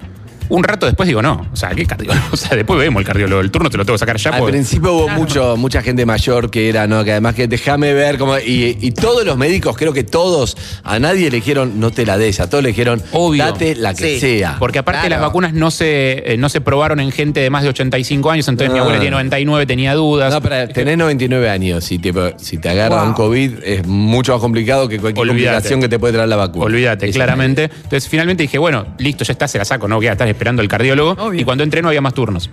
Un 0.52 0.64
rato 0.64 0.86
después 0.86 1.08
digo, 1.08 1.22
no, 1.22 1.48
o 1.52 1.56
sea, 1.56 1.70
¿qué 1.70 1.86
cardiólogo? 1.86 2.22
O 2.32 2.38
sea, 2.38 2.56
después 2.58 2.78
vemos 2.80 3.00
el 3.02 3.06
cardiólogo. 3.06 3.42
El 3.42 3.52
turno 3.52 3.70
te 3.70 3.78
lo 3.78 3.86
tengo 3.86 3.96
que 3.96 4.00
sacar 4.00 4.18
ya. 4.18 4.32
Al 4.32 4.40
porque- 4.40 4.52
principio 4.52 4.94
hubo 4.94 5.08
mucho, 5.10 5.56
mucha 5.58 5.82
gente 5.82 6.06
mayor 6.06 6.50
que 6.52 6.68
era, 6.70 6.88
¿no? 6.88 7.04
Que 7.04 7.12
además 7.12 7.36
que 7.36 7.48
déjame 7.48 7.94
ver 7.94 8.18
cómo. 8.18 8.38
Y, 8.38 8.78
y 8.82 8.92
todos 8.92 9.26
los 9.26 9.38
médicos, 9.38 9.78
creo 9.78 9.94
que 9.94 10.04
todos, 10.04 10.58
a 10.84 11.00
nadie 11.00 11.30
le 11.30 11.38
dijeron, 11.38 11.80
no 11.80 11.92
te 11.92 12.06
la 12.06 12.18
des, 12.18 12.40
a 12.40 12.50
todos 12.50 12.64
le 12.64 12.70
dijeron, 12.70 13.02
Obvio. 13.14 13.46
date 13.46 13.76
la 13.76 13.94
que 13.94 14.16
Sí. 14.16 14.20
sea. 14.20 14.58
Porque 14.60 14.80
aparte 14.80 15.08
Claro. 15.08 15.22
las 15.22 15.22
vacunas 15.30 15.54
no 15.54 15.72
se, 15.72 16.34
eh, 16.34 16.38
no 16.38 16.50
se 16.50 16.60
probaron 16.62 17.00
en 17.00 17.12
gente 17.12 17.40
de 17.40 17.50
más 17.50 17.64
de 17.64 17.70
85 17.70 18.30
años, 18.32 18.48
entonces 18.48 18.74
mi 18.74 18.80
Ah. 18.80 18.82
abuela 18.82 19.00
tiene 19.00 19.12
99, 19.12 19.66
tenía 19.66 19.94
dudas. 19.94 20.34
No, 20.34 20.42
pero 20.42 20.68
tenés 20.74 20.98
99 20.98 21.50
años. 21.50 21.84
Si 21.86 21.98
te, 21.98 22.14
si 22.38 22.58
te 22.58 22.70
agarra 22.70 22.98
Wow. 22.98 23.08
un 23.08 23.14
COVID, 23.14 23.52
es 23.64 23.88
mucho 23.88 24.34
más 24.34 24.42
complicado 24.42 24.90
que 24.90 25.00
cualquier 25.00 25.30
Olvídate. 25.30 25.46
complicación 25.54 25.80
que 25.82 25.88
te 25.90 25.98
puede 26.00 26.14
traer 26.14 26.28
la 26.30 26.36
vacuna. 26.36 26.66
Olvídate, 26.66 27.10
claramente. 27.12 27.64
Entonces 27.84 28.08
finalmente 28.10 28.44
dije, 28.44 28.58
bueno, 28.58 28.86
listo, 28.98 29.24
ya 29.24 29.32
está, 29.32 29.48
se 29.48 29.58
la 29.58 29.66
saco, 29.66 29.88
no 29.88 29.96
voy 29.96 30.08
a 30.08 30.12
estar 30.14 30.28
esperando 30.42 30.64
el 30.64 30.68
cardiólogo. 30.68 31.12
Obvio. 31.24 31.40
Y 31.40 31.44
cuando 31.44 31.64
entré 31.64 31.84
no 31.84 31.90
había 31.90 32.02
más 32.02 32.16
turnos. 32.16 32.50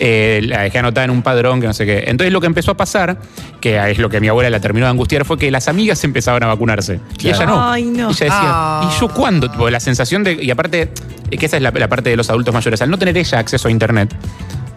Eh, 0.00 0.40
la 0.44 0.62
dejé 0.62 0.78
anotada 0.80 1.04
en 1.04 1.10
un 1.10 1.22
padrón, 1.22 1.60
que 1.60 1.68
no 1.68 1.72
sé 1.72 1.86
qué. 1.86 2.04
Entonces 2.08 2.32
lo 2.32 2.40
que 2.40 2.48
empezó 2.48 2.72
a 2.72 2.76
pasar, 2.76 3.18
que 3.60 3.78
es 3.92 3.98
lo 3.98 4.10
que 4.10 4.20
mi 4.20 4.26
abuela 4.26 4.50
la 4.50 4.58
terminó 4.60 4.86
de 4.86 4.90
angustiar, 4.90 5.24
fue 5.24 5.38
que 5.38 5.48
las 5.52 5.68
amigas 5.68 6.02
empezaban 6.02 6.42
a 6.42 6.46
vacunarse. 6.48 6.98
Y 7.20 7.28
ella 7.28 7.46
no. 7.46 7.70
Ay, 7.70 7.84
no. 7.84 8.08
Y 8.10 8.12
ella 8.12 8.24
decía, 8.24 8.30
Ah. 8.42 8.90
¿y 8.92 9.00
yo 9.00 9.08
cuándo? 9.08 9.48
Tipo, 9.50 9.70
la 9.70 9.78
sensación 9.78 10.24
de. 10.24 10.32
Y 10.42 10.50
aparte, 10.50 10.90
que 11.30 11.46
esa 11.46 11.56
es 11.58 11.62
la, 11.62 11.70
la 11.70 11.88
parte 11.88 12.10
de 12.10 12.16
los 12.16 12.28
adultos 12.28 12.52
mayores. 12.52 12.82
Al 12.82 12.90
no 12.90 12.98
tener 12.98 13.16
ella 13.16 13.38
acceso 13.38 13.68
a 13.68 13.70
internet. 13.70 14.12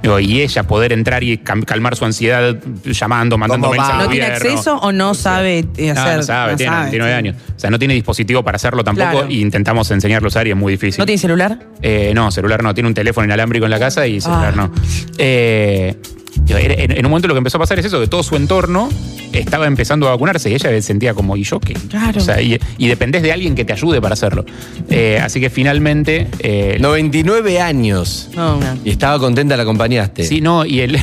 Y 0.04 0.42
ella 0.42 0.64
poder 0.64 0.94
entrar 0.94 1.24
y 1.24 1.38
calmar 1.38 1.96
su 1.96 2.06
ansiedad 2.06 2.56
llamando, 2.86 3.38
mandando 3.38 3.68
¿Cómo 3.68 3.78
mensajes 3.80 4.06
¿No 4.06 4.12
tiene 4.12 4.26
acceso 4.28 4.78
o 4.78 4.92
no 4.92 5.14
sabe 5.14 5.66
eh, 5.78 5.94
No, 5.94 6.02
hacer? 6.02 6.18
no 6.18 6.24
sabe, 6.24 6.56
tiene 6.56 6.72
sabe, 6.72 6.86
99 6.98 7.12
sí. 7.12 7.18
años. 7.18 7.36
O 7.56 7.60
sea, 7.60 7.70
no 7.70 7.80
tiene 7.80 7.94
dispositivo 7.94 8.44
para 8.44 8.56
hacerlo 8.56 8.84
tampoco 8.84 9.12
Claro. 9.12 9.28
y 9.30 9.42
intentamos 9.42 9.90
enseñarlo 9.92 10.28
a 10.28 10.30
usar 10.30 10.48
y 10.48 10.52
es 10.52 10.58
muy 10.58 10.74
difícil. 10.74 11.00
¿No 11.00 11.06
tiene 11.06 11.20
celular? 11.20 11.60
Eh, 11.82 12.12
no, 12.16 12.32
celular 12.32 12.64
no, 12.64 12.74
tiene 12.74 12.88
un 12.88 12.94
teléfono 12.96 13.26
inalámbrico 13.26 13.66
en 13.66 13.72
la 13.72 13.80
casa 13.80 14.08
y 14.08 14.20
celular 14.22 14.54
Ah. 14.54 14.58
no. 14.58 14.72
Eh, 15.18 15.96
en, 16.48 16.72
en- 16.72 16.92
en 16.92 17.06
un 17.06 17.10
momento 17.12 17.28
lo 17.28 17.34
que 17.34 17.40
empezó 17.40 17.58
a 17.58 17.60
pasar 17.62 17.80
es 17.80 17.86
eso, 17.86 18.00
que 18.00 18.08
todo 18.08 18.24
su 18.24 18.36
entorno 18.36 18.90
estaba 19.34 19.66
empezando 19.68 20.08
a 20.08 20.12
vacunarse 20.12 20.50
y 20.50 20.54
ella 20.56 20.82
sentía 20.82 21.14
como, 21.14 21.38
¿y 21.38 21.44
yo 21.44 21.60
qué? 21.60 21.74
Claro. 21.74 22.20
O 22.20 22.24
sea, 22.24 22.42
y, 22.42 22.60
y 22.78 22.88
dependés 22.88 23.22
de 23.24 23.32
alguien 23.32 23.56
que 23.56 23.64
te 23.66 23.74
ayude 23.74 24.02
para 24.02 24.14
hacerlo. 24.14 24.46
Eh, 24.90 25.20
así 25.24 25.40
que 25.40 25.50
finalmente... 25.50 26.28
eh, 26.40 26.78
99 26.82 27.62
años. 27.62 28.30
No, 28.36 28.58
no. 28.60 28.66
Y 28.84 28.90
estaba 28.92 29.20
contenta, 29.20 29.56
la 29.56 29.64
acompañaste. 29.64 30.24
Sí, 30.26 30.42
no, 30.42 30.66
y 30.66 30.82
el, 30.82 31.00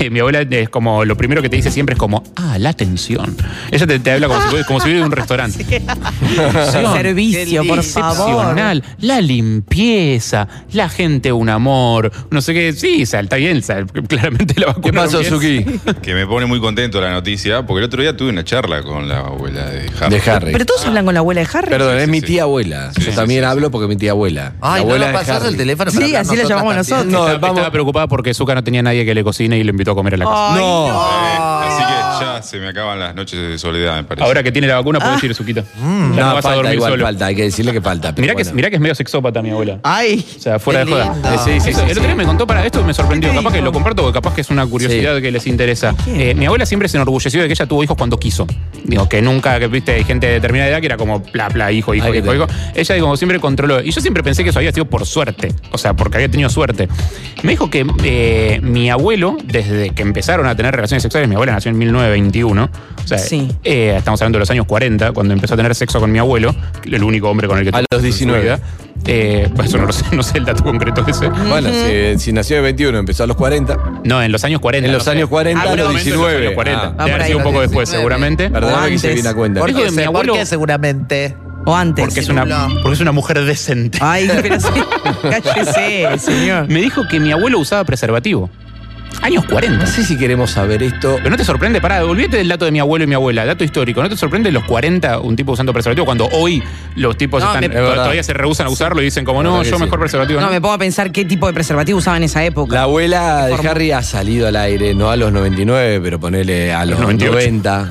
mi 0.10 0.20
abuela 0.20 0.40
es 0.42 0.68
como, 0.68 1.04
lo 1.04 1.16
primero 1.16 1.42
que 1.42 1.48
te 1.48 1.56
dice 1.56 1.70
siempre 1.70 1.94
es 1.94 1.98
como, 1.98 2.22
ah, 2.36 2.56
la 2.58 2.70
atención. 2.70 3.36
Ella 3.70 3.86
te, 3.86 3.98
te 3.98 4.12
habla 4.12 4.28
como 4.28 4.40
si, 4.50 4.64
como 4.64 4.80
si 4.80 4.86
viviera 4.86 5.06
en 5.06 5.12
un 5.12 5.16
restaurante. 5.16 5.64
Atención. 6.36 6.92
Servicio, 6.94 7.64
por 7.64 7.82
favor. 7.82 8.40
Excepcional. 8.44 8.84
La 9.00 9.20
limpieza, 9.20 10.48
la 10.72 10.88
gente 10.88 11.32
un 11.32 11.48
amor, 11.48 12.10
no 12.30 12.40
sé 12.40 12.54
qué. 12.54 12.72
Sí, 12.72 13.02
está 13.02 13.36
bien, 13.36 13.62
sea, 13.62 13.84
claramente 14.08 14.54
la 14.60 14.66
¿Qué 14.66 14.72
vacuna. 14.92 15.02
pasó, 15.02 15.22
Suki? 15.24 15.64
Que 16.02 16.14
me 16.14 16.26
pone 16.26 16.46
muy 16.46 16.60
contento 16.60 17.00
la 17.00 17.10
noticia, 17.10 17.66
porque 17.66 17.78
el 17.80 17.84
otro 17.84 18.02
día 18.02 18.16
tuve 18.16 18.30
una 18.30 18.44
charla 18.44 18.82
con 18.82 19.08
la 19.08 19.20
abuela 19.20 19.66
de 19.70 19.90
Harry. 20.00 20.18
De 20.18 20.30
Harry. 20.30 20.52
Pero 20.52 20.66
todos 20.66 20.84
hablan 20.86 21.04
con 21.04 21.14
la 21.14 21.20
abuela 21.20 21.40
de 21.42 21.48
Harry. 21.52 21.68
Perdón, 21.70 21.90
Sí, 21.96 21.98
es 21.98 22.04
sí, 22.04 22.10
mi 22.10 22.20
sí. 22.20 22.26
tía 22.26 22.42
abuela. 22.42 22.92
Sí, 22.94 23.02
Yo 23.02 23.10
sí, 23.10 23.16
también 23.16 23.40
sí, 23.40 23.46
sí. 23.46 23.50
hablo 23.50 23.70
porque 23.70 23.86
mi 23.88 23.96
tía 23.96 24.12
abuela. 24.12 24.52
Ay, 24.60 24.80
la 24.80 24.86
no 24.86 24.94
abuela 24.94 25.06
de 25.08 25.12
pasás 25.12 25.36
Harry. 25.42 25.48
el 25.48 25.56
teléfono 25.56 25.90
Sí, 25.90 26.14
así 26.14 26.36
la 26.36 26.44
llamamos 26.44 26.76
nosotros. 26.76 27.00
también. 27.00 27.12
No, 27.20 27.26
Estaba, 27.26 27.38
vamos- 27.38 27.56
estaba 27.58 27.72
preocupada 27.72 28.06
porque 28.06 28.34
Zuka 28.34 28.54
no 28.54 28.64
tenía 28.64 28.82
nadie 28.82 29.04
que 29.04 29.14
le 29.14 29.24
cocine 29.24 29.58
y 29.58 29.64
le 29.64 29.70
invitó 29.70 29.89
a 29.92 29.94
comer 29.94 30.14
a 30.14 30.16
la 30.18 30.24
casa. 30.24 30.54
Ay, 30.54 30.60
No. 30.60 31.59
Ya 32.20 32.42
se 32.42 32.58
me 32.58 32.68
acaban 32.68 32.98
las 32.98 33.14
noches 33.14 33.38
de 33.40 33.58
soledad, 33.58 33.96
me 33.96 34.04
parece. 34.04 34.26
Ahora 34.26 34.42
que 34.42 34.52
tiene 34.52 34.66
la 34.68 34.76
vacuna, 34.76 34.98
puedes 34.98 35.22
ir, 35.24 35.34
Suquita. 35.34 35.62
ya 35.62 35.80
no, 35.84 36.08
No, 36.08 36.16
vas 36.16 36.36
a 36.38 36.42
falta, 36.42 36.54
dormir 36.56 36.74
igual 36.74 36.92
solo. 36.92 37.04
falta, 37.04 37.26
hay 37.26 37.34
que 37.36 37.42
decirle 37.44 37.72
que 37.72 37.80
falta. 37.80 38.14
pero 38.14 38.22
Mirá, 38.22 38.34
que, 38.34 38.42
bueno. 38.42 38.56
mirá 38.56 38.70
que 38.70 38.76
es 38.76 38.80
medio 38.82 38.94
sexópata 38.94 39.42
mi 39.42 39.50
abuela. 39.50 39.78
Ay. 39.82 40.24
O 40.36 40.40
sea, 40.40 40.58
fuera 40.58 40.80
Qué 40.80 40.86
de 40.86 40.92
joda. 40.92 41.12
lindo. 41.12 41.28
Eh, 41.28 41.38
sí, 41.44 41.60
sí, 41.60 41.70
Eso, 41.70 41.78
sí, 41.80 41.84
el 41.86 41.90
otro 41.92 42.02
día 42.04 42.14
me 42.14 42.24
contó 42.24 42.46
para 42.46 42.64
esto 42.64 42.82
me 42.84 42.94
sorprendió. 42.94 43.30
¿Qué 43.30 43.36
te 43.36 43.42
Capaz 43.42 43.54
que 43.56 43.62
lo 43.62 43.72
comparto 43.72 44.02
porque 44.02 44.14
capaz 44.18 44.34
que 44.34 44.40
es 44.42 44.50
una 44.50 44.66
curiosidad 44.66 45.20
que 45.20 45.30
les 45.30 45.46
interesa. 45.46 45.94
Eh, 46.08 46.34
mi 46.34 46.46
abuela 46.46 46.66
siempre 46.66 46.88
se 46.88 46.96
enorgulleció 46.96 47.40
de 47.42 47.46
que 47.48 47.52
ella 47.52 47.66
tuvo 47.66 47.82
hijos 47.84 47.96
cuando 47.96 48.18
quiso. 48.18 48.46
Digo, 48.84 49.08
que 49.08 49.22
nunca, 49.22 49.58
que 49.58 49.66
viste, 49.68 49.92
hay 49.92 50.04
gente 50.04 50.26
de 50.26 50.34
determinada 50.34 50.70
edad 50.70 50.80
que 50.80 50.86
era 50.86 50.96
como 50.96 51.20
bla, 51.20 51.48
bla, 51.48 51.70
hijo, 51.72 51.94
hijo, 51.94 52.14
hijo, 52.14 52.34
hijo. 52.34 52.46
Ella, 52.74 52.94
digo, 52.94 53.16
siempre 53.16 53.38
controló. 53.40 53.80
Y 53.82 53.90
yo 53.92 54.00
siempre 54.00 54.22
pensé 54.22 54.42
que 54.44 54.50
eso 54.50 54.58
había 54.58 54.72
sido 54.72 54.84
por 54.86 55.06
suerte. 55.06 55.54
O 55.72 55.78
sea, 55.78 55.94
porque 55.94 56.16
había 56.18 56.28
tenido 56.30 56.50
suerte. 56.50 56.88
Me 57.42 57.50
dijo 57.52 57.70
que 57.70 57.86
eh, 58.04 58.60
mi 58.62 58.90
abuelo, 58.90 59.36
desde 59.44 59.90
que 59.90 60.02
empezaron 60.02 60.46
a 60.46 60.54
tener 60.56 60.74
relaciones 60.74 61.02
sexuales, 61.02 61.28
mi 61.28 61.34
abuela 61.34 61.52
nació 61.52 61.70
en 61.70 61.78
1921. 62.12 62.70
O 63.04 63.08
sea, 63.08 63.18
Sí. 63.18 63.50
eh, 63.64 63.94
estamos 63.96 64.20
hablando 64.20 64.36
de 64.38 64.40
los 64.40 64.50
años 64.50 64.66
40, 64.66 65.12
cuando 65.12 65.32
empezó 65.34 65.54
a 65.54 65.56
tener 65.56 65.74
sexo 65.74 65.98
con 66.00 66.12
mi 66.12 66.18
abuelo, 66.18 66.54
el 66.84 67.02
único 67.02 67.28
hombre 67.30 67.48
con 67.48 67.58
el 67.58 67.64
que 67.64 67.70
A 67.70 67.80
los 67.80 67.86
en 67.92 67.98
su 67.98 68.02
19. 68.04 68.42
vida. 68.42 68.60
Eh, 69.06 69.48
eso 69.64 69.78
no 69.78 69.86
lo 69.86 69.92
sé, 69.92 70.04
no 70.14 70.22
sé 70.22 70.38
el 70.38 70.44
dato 70.44 70.62
concreto 70.62 71.02
ese. 71.06 71.28
Bueno, 71.28 71.70
si, 71.70 72.18
si 72.18 72.32
nació 72.32 72.56
de 72.56 72.62
21, 72.62 72.98
empezó 72.98 73.24
a 73.24 73.26
los 73.26 73.36
40. 73.36 73.78
No, 74.04 74.22
en 74.22 74.30
los 74.30 74.44
años 74.44 74.60
40. 74.60 74.86
En 74.86 74.92
los 74.92 75.00
no 75.06 75.12
sé. 75.12 75.16
años 75.18 75.28
40, 75.30 75.58
Ah, 75.58 75.62
a 75.62 75.66
los 75.66 75.76
seguramente 75.76 76.00
en 76.10 76.14
19. 76.16 76.38
años 76.46 76.54
40. 76.54 76.94
Ah. 76.98 77.04
Debe 77.06 77.22
Ah, 77.22 77.26
sido 77.26 77.38
un 77.38 77.44
poco 77.44 77.54
los 77.60 77.62
después, 77.62 77.88
19. 77.88 77.98
seguramente. 78.02 78.50
Perdóname 78.50 78.90
que 78.90 78.98
se 78.98 79.14
viene 79.14 79.28
a 79.28 79.34
cuenta. 79.34 79.60
¿Por 79.60 79.74
qué, 79.74 79.90
mi 79.90 79.96
por 79.96 80.04
abuelo- 80.06 80.34
qué 80.34 80.46
seguramente? 80.46 81.36
O 81.66 81.74
antes. 81.76 82.04
Porque 82.06 82.20
es, 82.20 82.28
una, 82.30 82.44
porque 82.82 82.92
es 82.94 83.00
una 83.00 83.12
mujer 83.12 83.44
decente. 83.44 83.98
Ay, 84.00 84.30
pero 84.40 84.58
sí. 84.60 84.68
Cállese, 85.22 86.18
señor. 86.18 86.68
Me 86.68 86.80
dijo 86.80 87.02
que 87.08 87.20
mi 87.20 87.32
abuelo 87.32 87.58
usaba 87.58 87.84
preservativo. 87.84 88.48
Años 89.22 89.44
40. 89.44 89.84
No 89.84 89.86
sé 89.86 90.02
si 90.04 90.16
queremos 90.16 90.50
saber 90.52 90.82
esto. 90.82 91.16
Pero 91.18 91.30
no 91.30 91.36
te 91.36 91.44
sorprende, 91.44 91.80
pará, 91.80 92.04
olvídate 92.04 92.38
del 92.38 92.48
dato 92.48 92.64
de 92.64 92.70
mi 92.70 92.78
abuelo 92.80 93.04
y 93.04 93.08
mi 93.08 93.14
abuela, 93.14 93.44
dato 93.44 93.64
histórico. 93.64 94.02
¿No 94.02 94.08
te 94.08 94.16
sorprende 94.16 94.50
los 94.50 94.64
40 94.64 95.18
un 95.20 95.36
tipo 95.36 95.52
usando 95.52 95.72
preservativo 95.74 96.06
cuando 96.06 96.26
hoy 96.32 96.62
los 96.96 97.16
tipos 97.18 97.42
No, 97.42 97.48
están, 97.48 97.60
me- 97.60 97.66
Es 97.66 97.72
verdad. 97.82 97.94
todavía 97.96 98.22
se 98.22 98.32
rehusan 98.32 98.66
a 98.66 98.70
usarlo 98.70 99.02
y 99.02 99.04
dicen 99.04 99.24
como 99.24 99.42
no, 99.42 99.62
yo 99.62 99.76
sí. 99.76 99.82
mejor 99.82 99.98
preservativo? 100.00 100.40
No, 100.40 100.46
No, 100.46 100.52
me 100.52 100.60
pongo 100.60 100.74
a 100.74 100.78
pensar 100.78 101.12
qué 101.12 101.24
tipo 101.26 101.46
de 101.46 101.52
preservativo 101.52 101.98
usaba 101.98 102.16
en 102.16 102.22
esa 102.24 102.42
época. 102.44 102.74
La 102.74 102.82
abuela 102.84 103.46
de 103.46 103.56
Forma- 103.56 103.70
Harry 103.72 103.92
ha 103.92 104.02
salido 104.02 104.48
al 104.48 104.56
aire, 104.56 104.94
no 104.94 105.10
a 105.10 105.16
los 105.16 105.30
99, 105.32 106.00
pero 106.02 106.18
ponele 106.18 106.72
a 106.72 106.86
los 106.86 106.98
98. 106.98 107.34
90. 107.36 107.88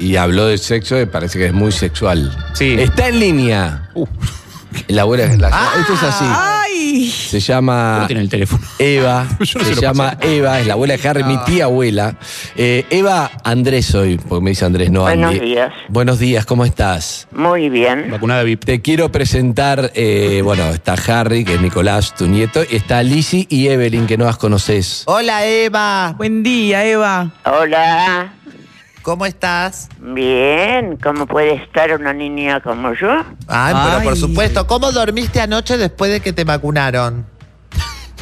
y 0.00 0.16
habló 0.16 0.46
de 0.46 0.58
sexo 0.58 1.00
y 1.00 1.06
parece 1.06 1.38
que 1.38 1.46
es 1.46 1.52
muy 1.52 1.70
sexual. 1.70 2.36
Sí. 2.54 2.74
Está 2.78 3.08
en 3.08 3.20
línea. 3.20 3.88
Uh. 3.94 4.06
La 4.88 5.02
abuela 5.02 5.26
la- 5.36 5.48
Esto 5.80 5.92
es 5.94 6.02
así. 6.02 6.24
Ay. 6.74 7.08
Se 7.10 7.38
llama 7.40 7.98
No 8.00 8.06
tiene 8.06 8.22
el 8.22 8.28
teléfono. 8.28 8.64
Eva. 8.78 9.26
Yo 9.40 9.58
no 9.60 9.64
se 9.64 9.80
llama 9.80 10.16
Eva, 10.20 10.58
es 10.60 10.66
la 10.66 10.72
abuela 10.74 10.96
de 10.96 11.08
Harry, 11.08 11.22
mi 11.24 11.36
tía 11.44 11.64
abuela. 11.64 12.16
Eh, 12.56 12.84
Eva 12.90 13.30
Andrés 13.44 13.94
hoy, 13.94 14.18
porque 14.18 14.42
me 14.44 14.50
dice 14.50 14.64
Andrés, 14.64 14.90
no 14.90 15.02
Buenos 15.02 15.32
Andy. 15.32 15.44
días. 15.46 15.72
Buenos 15.88 16.18
días, 16.18 16.44
¿cómo 16.46 16.64
estás? 16.64 17.28
Muy 17.32 17.68
bien. 17.68 18.10
Vacunada 18.10 18.42
VIP. 18.42 18.64
Te 18.64 18.80
quiero 18.82 19.10
presentar, 19.12 19.92
eh, 19.94 20.40
bueno, 20.42 20.64
está 20.70 20.94
Harry, 20.94 21.44
que 21.44 21.54
es 21.54 21.60
Nicolás, 21.60 22.14
tu 22.14 22.26
nieto, 22.26 22.62
y 22.68 22.76
está 22.76 23.02
Lizzie 23.02 23.46
y 23.48 23.68
Evelyn, 23.68 24.06
que 24.06 24.16
no 24.16 24.24
las 24.24 24.36
conoces. 24.36 25.02
Hola 25.06 25.46
Eva, 25.46 26.14
Buen 26.16 26.42
día, 26.42 26.84
Eva. 26.84 27.30
Hola. 27.44 28.32
¿Cómo 29.04 29.24
estás? 29.26 29.88
Bien. 30.00 30.96
¿Cómo 31.00 31.26
puede 31.26 31.54
estar 31.54 31.92
una 31.92 32.12
niña 32.12 32.60
como 32.60 32.92
yo? 32.94 33.22
Ay, 33.46 33.74
pero 33.84 34.02
por 34.02 34.14
Ay. 34.14 34.18
supuesto. 34.18 34.66
¿Cómo 34.66 34.90
dormiste 34.90 35.40
anoche 35.40 35.76
después 35.78 36.10
de 36.10 36.18
que 36.20 36.32
te 36.32 36.42
vacunaron? 36.42 37.26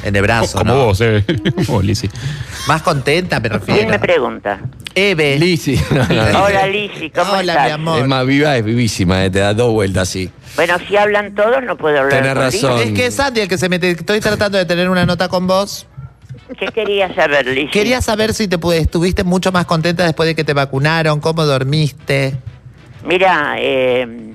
En 0.05 0.17
el 0.17 0.23
brazo, 0.23 0.59
Como 0.59 0.75
¿no? 0.75 0.85
vos, 0.87 1.01
eh. 1.01 1.25
Vos, 1.69 1.85
Lizzy. 1.85 2.11
Más 2.67 2.83
contenta, 2.83 3.39
me 3.39 3.49
¿Quién 3.49 3.61
refiero. 3.61 3.89
me 3.89 3.99
pregunta? 4.01 4.59
Eve. 4.97 5.39
Lizzie. 5.39 5.81
no, 5.93 6.05
no, 6.09 6.33
no. 6.33 6.43
Hola, 6.45 6.67
Lizzy. 6.67 7.11
¿Cómo 7.11 7.35
Hola, 7.35 7.53
estás? 7.53 7.67
mi 7.67 7.71
amor. 7.73 8.01
Es 8.01 8.09
más 8.09 8.27
viva, 8.27 8.57
es 8.57 8.65
vivísima, 8.65 9.25
eh, 9.25 9.31
te 9.31 9.39
da 9.39 9.55
dos 9.55 9.71
vueltas 9.73 10.09
así. 10.09 10.29
Bueno, 10.57 10.75
si 10.89 10.97
hablan 10.97 11.37
todos, 11.37 11.63
no 11.63 11.77
puedo 11.77 12.01
hablar 12.01 12.21
Tenés 12.21 12.35
con 12.35 12.45
Lizzy. 12.47 12.67
razón. 12.67 12.81
Es 12.83 12.91
que 12.93 13.07
es 13.07 13.15
Sandy 13.15 13.41
el 13.43 13.49
que 13.49 13.59
se 13.59 13.69
mete. 13.69 13.91
Estoy 13.93 14.19
tratando 14.19 14.59
de 14.59 14.65
tener 14.67 14.89
una 14.91 15.07
nota 15.07 15.29
con 15.29 15.47
vos. 15.47 15.87
¿Qué 16.59 16.67
querías 16.67 17.15
saber, 17.15 17.47
Lizzy? 17.47 17.69
Quería 17.71 18.01
saber 18.01 18.33
si 18.35 18.49
te 18.49 18.59
pu- 18.59 18.73
estuviste 18.75 19.25
mucho 19.25 19.53
más 19.53 19.67
contenta 19.67 20.05
después 20.05 20.27
de 20.29 20.35
que 20.35 20.45
te 20.45 20.53
vacunaron, 20.55 21.21
cómo 21.21 21.45
dormiste. 21.45 22.35
Mira, 23.05 23.55
eh, 23.59 24.35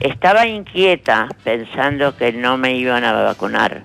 estaba 0.00 0.46
inquieta 0.46 1.28
pensando 1.42 2.16
que 2.16 2.32
no 2.32 2.56
me 2.58 2.74
iban 2.76 3.04
a 3.04 3.12
vacunar. 3.12 3.84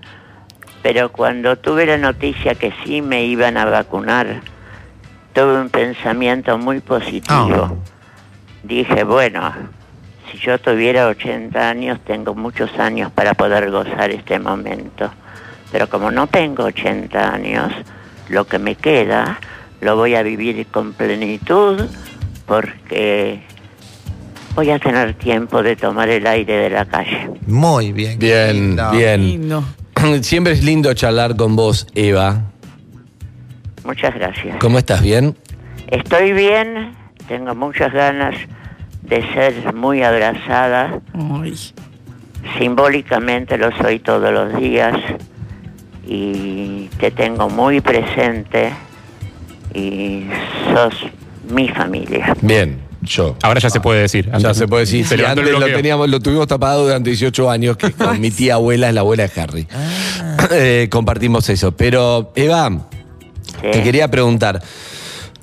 Pero 0.82 1.12
cuando 1.12 1.58
tuve 1.58 1.86
la 1.86 1.98
noticia 1.98 2.56
que 2.56 2.74
sí 2.84 3.02
me 3.02 3.24
iban 3.26 3.58
a 3.58 3.66
vacunar, 3.66 4.42
tuve 5.34 5.60
un 5.62 5.70
pensamiento 5.70 6.58
muy 6.58 6.80
positivo. 6.80 7.70
Oh. 7.72 7.78
Dije, 8.64 9.04
bueno, 9.04 9.54
si 10.32 10.38
yo 10.38 10.58
tuviera 10.60 11.08
80 11.08 11.70
años, 11.70 12.00
tengo 12.06 12.34
muchos 12.36 12.78
años 12.80 13.12
para 13.12 13.34
poder 13.34 13.70
gozar 13.72 14.10
este 14.12 14.40
momento. 14.40 15.12
Pero 15.72 15.90
como 15.90 16.12
no 16.12 16.28
tengo 16.28 16.64
80 16.66 17.34
años, 17.34 17.72
lo 18.30 18.46
que 18.48 18.60
me 18.60 18.76
queda 18.76 19.40
lo 19.82 19.96
voy 19.96 20.16
a 20.16 20.24
vivir 20.24 20.66
con 20.68 20.94
plenitud 20.94 21.82
porque 22.46 23.42
voy 24.56 24.72
a 24.72 24.80
tener 24.80 25.14
tiempo 25.14 25.62
de 25.64 25.76
tomar 25.76 26.10
el 26.10 26.26
aire 26.28 26.56
de 26.58 26.70
la 26.70 26.86
calle. 26.86 27.30
Muy 27.48 27.92
bien. 27.94 28.20
qué 28.20 28.26
Bien, 28.26 28.54
lindo. 28.54 28.92
bien. 28.92 29.22
Lindo. 29.22 29.64
Siempre 30.22 30.54
es 30.54 30.64
lindo 30.64 30.94
charlar 30.94 31.36
con 31.36 31.56
vos, 31.56 31.88
Eva. 31.96 32.42
Muchas 33.84 34.14
gracias. 34.16 34.58
¿Cómo 34.60 34.78
estás? 34.78 35.02
¿Bien? 35.02 35.36
Estoy 35.88 36.34
bien, 36.34 36.94
tengo 37.28 37.56
muchas 37.56 37.92
ganas 37.94 38.36
de 39.02 39.22
ser 39.34 39.74
muy 39.74 40.04
abrazada. 40.04 41.00
Ay. 41.14 41.56
Simbólicamente 42.58 43.58
lo 43.58 43.72
soy 43.78 44.00
todos 44.00 44.32
los 44.32 44.56
días 44.60 44.96
y 46.12 46.90
te 47.00 47.12
tengo 47.12 47.48
muy 47.50 47.82
presente 47.82 48.74
y 49.76 50.24
sos 50.74 50.94
mi 51.54 51.70
familia. 51.70 52.36
Bien, 52.42 52.80
yo. 53.04 53.36
Ahora 53.44 53.60
ya 53.60 53.70
se 53.70 53.80
puede 53.80 54.02
decir. 54.02 54.26
Ya 54.26 54.36
Antes- 54.38 54.58
se 54.58 54.68
puede 54.68 54.86
decir. 54.86 55.06
El 55.12 55.24
antes 55.24 55.52
lo 55.52 55.66
teníamos, 55.68 56.10
lo 56.10 56.20
tuvimos 56.20 56.48
tapado 56.48 56.84
durante 56.86 57.12
18 57.12 57.52
años, 57.52 57.78
que 57.78 57.92
con 57.92 58.20
mi 58.20 58.32
tía 58.32 58.56
abuela 58.56 58.88
es 58.90 58.96
la 58.96 59.02
abuela 59.02 59.28
de 59.28 59.42
Harry. 59.42 59.68
Eh, 60.52 60.88
compartimos 60.90 61.48
eso. 61.50 61.74
Pero, 61.74 62.32
Eva, 62.34 62.70
¿sí? 63.62 63.68
te 63.72 63.84
quería 63.84 64.10
preguntar. 64.10 64.64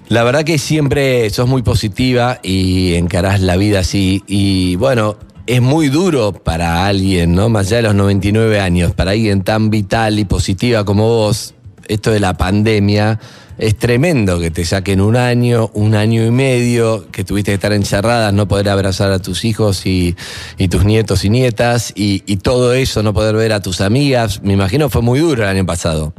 La 0.08 0.24
verdad 0.24 0.42
que 0.42 0.58
siempre 0.58 1.28
sos 1.30 1.46
muy 1.48 1.62
positiva 1.62 2.40
y 2.42 2.94
encarás 2.94 3.40
la 3.40 3.56
vida 3.56 3.80
así. 3.80 4.24
Y 4.26 4.74
bueno, 4.76 5.16
es 5.46 5.62
muy 5.62 5.88
duro 5.88 6.32
para 6.32 6.86
alguien, 6.86 7.34
¿no? 7.34 7.48
Más 7.48 7.68
allá 7.68 7.76
de 7.76 7.82
los 7.84 7.94
99 7.94 8.60
años, 8.60 8.92
para 8.94 9.12
alguien 9.12 9.42
tan 9.42 9.70
vital 9.70 10.18
y 10.18 10.24
positiva 10.24 10.84
como 10.84 11.08
vos, 11.08 11.54
esto 11.88 12.10
de 12.10 12.20
la 12.20 12.34
pandemia. 12.34 13.20
Es 13.58 13.76
tremendo 13.76 14.38
que 14.38 14.50
te 14.50 14.66
saquen 14.66 15.00
un 15.00 15.16
año, 15.16 15.70
un 15.72 15.94
año 15.94 16.26
y 16.26 16.30
medio, 16.30 17.10
que 17.10 17.24
tuviste 17.24 17.52
que 17.52 17.54
estar 17.54 17.72
encerrada, 17.72 18.30
no 18.30 18.46
poder 18.46 18.68
abrazar 18.68 19.12
a 19.12 19.18
tus 19.18 19.46
hijos 19.46 19.86
y, 19.86 20.14
y 20.58 20.68
tus 20.68 20.84
nietos 20.84 21.24
y 21.24 21.30
nietas, 21.30 21.92
y, 21.96 22.22
y 22.26 22.36
todo 22.36 22.74
eso, 22.74 23.02
no 23.02 23.14
poder 23.14 23.34
ver 23.34 23.52
a 23.52 23.60
tus 23.60 23.80
amigas. 23.80 24.42
Me 24.42 24.52
imagino 24.52 24.90
fue 24.90 25.00
muy 25.00 25.20
duro 25.20 25.44
el 25.44 25.48
año 25.48 25.64
pasado. 25.64 26.12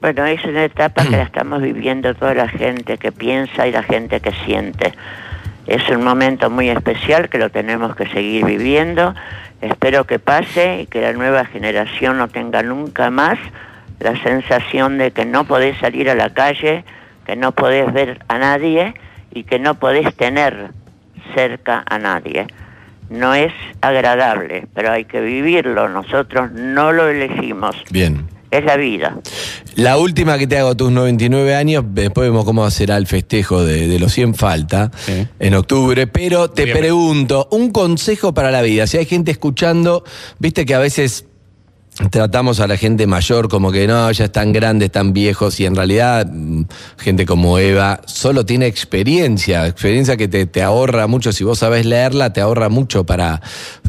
Bueno, 0.00 0.24
es 0.24 0.42
una 0.44 0.64
etapa 0.64 1.04
que 1.04 1.10
la 1.10 1.22
estamos 1.24 1.60
viviendo 1.60 2.14
toda 2.14 2.32
la 2.32 2.48
gente 2.48 2.96
que 2.96 3.12
piensa 3.12 3.66
y 3.66 3.72
la 3.72 3.82
gente 3.82 4.20
que 4.20 4.32
siente. 4.46 4.94
Es 5.68 5.86
un 5.90 6.02
momento 6.02 6.48
muy 6.48 6.70
especial 6.70 7.28
que 7.28 7.36
lo 7.36 7.50
tenemos 7.50 7.94
que 7.94 8.06
seguir 8.08 8.46
viviendo. 8.46 9.14
Espero 9.60 10.04
que 10.04 10.18
pase 10.18 10.80
y 10.80 10.86
que 10.86 11.02
la 11.02 11.12
nueva 11.12 11.44
generación 11.44 12.16
no 12.16 12.28
tenga 12.28 12.62
nunca 12.62 13.10
más 13.10 13.38
la 14.00 14.16
sensación 14.22 14.96
de 14.96 15.10
que 15.10 15.26
no 15.26 15.44
podés 15.44 15.76
salir 15.76 16.08
a 16.08 16.14
la 16.14 16.30
calle, 16.32 16.84
que 17.26 17.36
no 17.36 17.52
podés 17.52 17.92
ver 17.92 18.24
a 18.28 18.38
nadie 18.38 18.94
y 19.30 19.44
que 19.44 19.58
no 19.58 19.74
podés 19.74 20.14
tener 20.14 20.70
cerca 21.34 21.84
a 21.86 21.98
nadie. 21.98 22.46
No 23.10 23.34
es 23.34 23.52
agradable, 23.82 24.68
pero 24.72 24.90
hay 24.90 25.04
que 25.04 25.20
vivirlo. 25.20 25.86
Nosotros 25.90 26.50
no 26.52 26.92
lo 26.92 27.08
elegimos. 27.08 27.76
Bien. 27.90 28.26
Es 28.50 28.64
la 28.64 28.76
vida. 28.76 29.18
La 29.74 29.98
última 29.98 30.38
que 30.38 30.46
te 30.46 30.58
hago, 30.58 30.74
tus 30.76 30.90
99 30.90 31.54
años, 31.54 31.84
después 31.90 32.28
vemos 32.28 32.44
cómo 32.44 32.68
será 32.70 32.96
el 32.96 33.06
festejo 33.06 33.62
de, 33.64 33.86
de 33.88 33.98
los 33.98 34.12
100 34.12 34.34
falta 34.34 34.90
Sí. 35.06 35.26
en 35.38 35.54
octubre, 35.54 36.06
pero 36.06 36.48
te 36.50 36.64
bien. 36.64 36.78
pregunto, 36.78 37.46
un 37.50 37.70
consejo 37.70 38.32
para 38.34 38.50
la 38.50 38.62
vida, 38.62 38.86
si 38.86 38.96
hay 38.96 39.04
gente 39.04 39.30
escuchando, 39.30 40.02
viste 40.38 40.64
que 40.64 40.74
a 40.74 40.78
veces 40.78 41.26
tratamos 42.10 42.60
a 42.60 42.66
la 42.66 42.76
gente 42.76 43.06
mayor 43.06 43.48
como 43.48 43.72
que 43.72 43.86
no, 43.86 44.10
ya 44.12 44.26
están 44.26 44.52
grandes, 44.52 44.86
están 44.86 45.12
viejos 45.12 45.58
y 45.58 45.66
en 45.66 45.74
realidad 45.74 46.26
mm, 46.30 46.62
gente 46.96 47.26
como 47.26 47.58
Eva 47.58 48.00
solo 48.06 48.46
tiene 48.46 48.66
experiencia, 48.66 49.66
experiencia 49.66 50.16
que 50.16 50.28
te, 50.28 50.46
te 50.46 50.62
ahorra 50.62 51.06
mucho, 51.06 51.32
si 51.32 51.44
vos 51.44 51.58
sabés 51.58 51.86
leerla, 51.86 52.32
te 52.32 52.40
ahorra 52.40 52.68
mucho 52.68 53.04
para, 53.04 53.42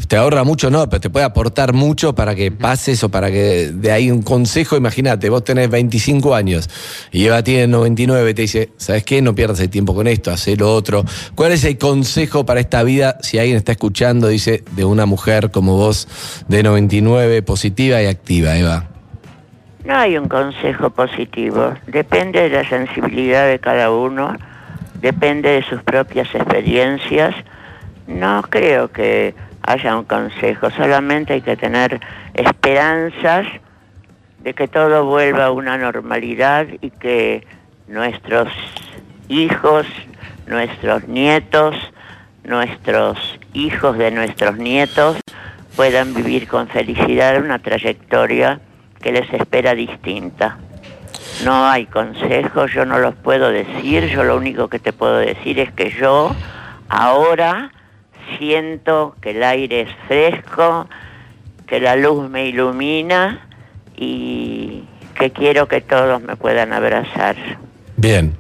te 0.07 0.17
ahorra 0.17 0.43
mucho 0.43 0.71
no, 0.71 0.89
pero 0.89 1.01
te 1.01 1.09
puede 1.09 1.25
aportar 1.25 1.73
mucho 1.73 2.15
para 2.15 2.33
que 2.33 2.51
pases 2.51 3.03
o 3.03 3.09
para 3.09 3.29
que 3.29 3.71
de 3.73 3.91
ahí 3.91 4.09
un 4.09 4.23
consejo, 4.23 4.75
imagínate, 4.75 5.29
vos 5.29 5.43
tenés 5.43 5.69
25 5.69 6.33
años 6.33 6.69
y 7.11 7.25
Eva 7.25 7.43
tiene 7.43 7.67
99, 7.67 8.33
te 8.33 8.41
dice, 8.41 8.71
¿sabes 8.77 9.03
qué? 9.03 9.21
No 9.21 9.35
pierdas 9.35 9.59
el 9.59 9.69
tiempo 9.69 9.93
con 9.93 10.07
esto, 10.07 10.31
haz 10.31 10.47
lo 10.57 10.73
otro. 10.73 11.05
¿Cuál 11.35 11.51
es 11.51 11.63
el 11.63 11.77
consejo 11.77 12.45
para 12.45 12.59
esta 12.59 12.81
vida 12.81 13.17
si 13.21 13.37
alguien 13.37 13.57
está 13.57 13.73
escuchando, 13.73 14.27
dice, 14.27 14.63
de 14.75 14.83
una 14.83 15.05
mujer 15.05 15.51
como 15.51 15.75
vos 15.75 16.07
de 16.47 16.63
99, 16.63 17.43
positiva 17.43 17.98
activa, 18.07 18.55
Eva? 18.57 18.85
No 19.83 19.95
hay 19.95 20.17
un 20.17 20.27
consejo 20.27 20.89
positivo, 20.89 21.73
depende 21.87 22.49
de 22.49 22.49
la 22.49 22.67
sensibilidad 22.67 23.47
de 23.47 23.59
cada 23.59 23.91
uno, 23.91 24.35
depende 25.01 25.49
de 25.49 25.63
sus 25.63 25.81
propias 25.83 26.33
experiencias. 26.35 27.33
No 28.07 28.41
creo 28.49 28.91
que 28.91 29.33
haya 29.61 29.97
un 29.97 30.03
consejo, 30.03 30.69
solamente 30.71 31.33
hay 31.33 31.41
que 31.41 31.55
tener 31.55 31.99
esperanzas 32.33 33.47
de 34.43 34.53
que 34.53 34.67
todo 34.67 35.05
vuelva 35.05 35.45
a 35.45 35.51
una 35.51 35.77
normalidad 35.77 36.67
y 36.81 36.89
que 36.91 37.45
nuestros 37.87 38.49
hijos, 39.27 39.85
nuestros 40.47 41.07
nietos, 41.07 41.75
nuestros 42.43 43.39
hijos 43.53 43.97
de 43.97 44.11
nuestros 44.11 44.57
nietos 44.57 45.17
puedan 45.79 46.13
vivir 46.13 46.45
con 46.49 46.67
felicidad 46.67 47.41
una 47.41 47.57
trayectoria 47.57 48.59
que 49.01 49.13
les 49.13 49.31
espera 49.31 49.73
distinta. 49.73 50.57
No 51.45 51.69
hay 51.69 51.85
consejos, 51.85 52.73
yo 52.73 52.83
no 52.83 52.99
los 52.99 53.15
puedo 53.15 53.49
decir, 53.49 54.07
yo 54.07 54.25
lo 54.25 54.35
único 54.35 54.67
que 54.67 54.79
te 54.79 54.91
puedo 54.91 55.19
decir 55.19 55.57
es 55.57 55.71
que 55.71 55.89
yo 55.89 56.35
ahora 56.89 57.71
siento 58.37 59.15
que 59.21 59.31
el 59.31 59.41
aire 59.41 59.83
es 59.83 59.89
fresco, 60.05 60.89
que 61.65 61.79
la 61.79 61.95
luz 61.95 62.29
me 62.29 62.47
ilumina 62.47 63.47
y 63.95 64.83
que 65.17 65.31
quiero 65.31 65.69
que 65.69 65.79
todos 65.79 66.21
me 66.21 66.35
puedan 66.35 66.73
abrazar. 66.73 67.37
Bien. 67.95 68.35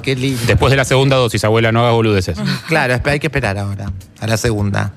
qué 0.00 0.14
lindo. 0.14 0.42
Después 0.46 0.70
de 0.70 0.76
la 0.76 0.84
segunda 0.84 1.16
dosis, 1.16 1.42
abuela, 1.42 1.72
no 1.72 1.80
hagas 1.80 1.94
boludeces. 1.94 2.38
Claro, 2.68 3.00
hay 3.02 3.18
que 3.18 3.26
esperar 3.26 3.58
ahora, 3.58 3.90
a 4.20 4.26
la 4.28 4.36
segunda. 4.36 4.92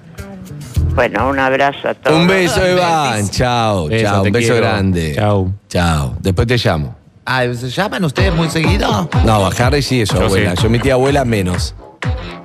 Bueno, 0.93 1.29
un 1.29 1.39
abrazo 1.39 1.89
a 1.89 1.93
todos. 1.93 2.17
Un 2.19 2.27
beso, 2.27 2.63
Eva. 2.65 3.15
Chao, 3.29 3.87
Beso, 3.87 4.03
chao. 4.03 4.21
te 4.23 4.27
Un 4.29 4.33
beso 4.33 4.47
quiero. 4.53 4.67
grande. 4.67 5.13
Chao. 5.15 5.51
Chao. 5.69 6.15
Después 6.19 6.47
te 6.47 6.57
llamo. 6.57 6.95
Ah, 7.25 7.43
¿Se 7.53 7.69
llaman 7.69 8.03
ustedes 8.03 8.33
muy 8.33 8.49
seguido? 8.49 9.09
No, 9.25 9.45
a 9.45 9.49
Harry 9.49 9.81
sí, 9.81 10.01
eso, 10.01 10.17
Yo 10.19 10.25
abuela. 10.25 10.55
sí. 10.55 10.63
Yo 10.63 10.69
mi 10.69 10.79
tía 10.79 10.93
abuela 10.93 11.23
menos. 11.23 11.75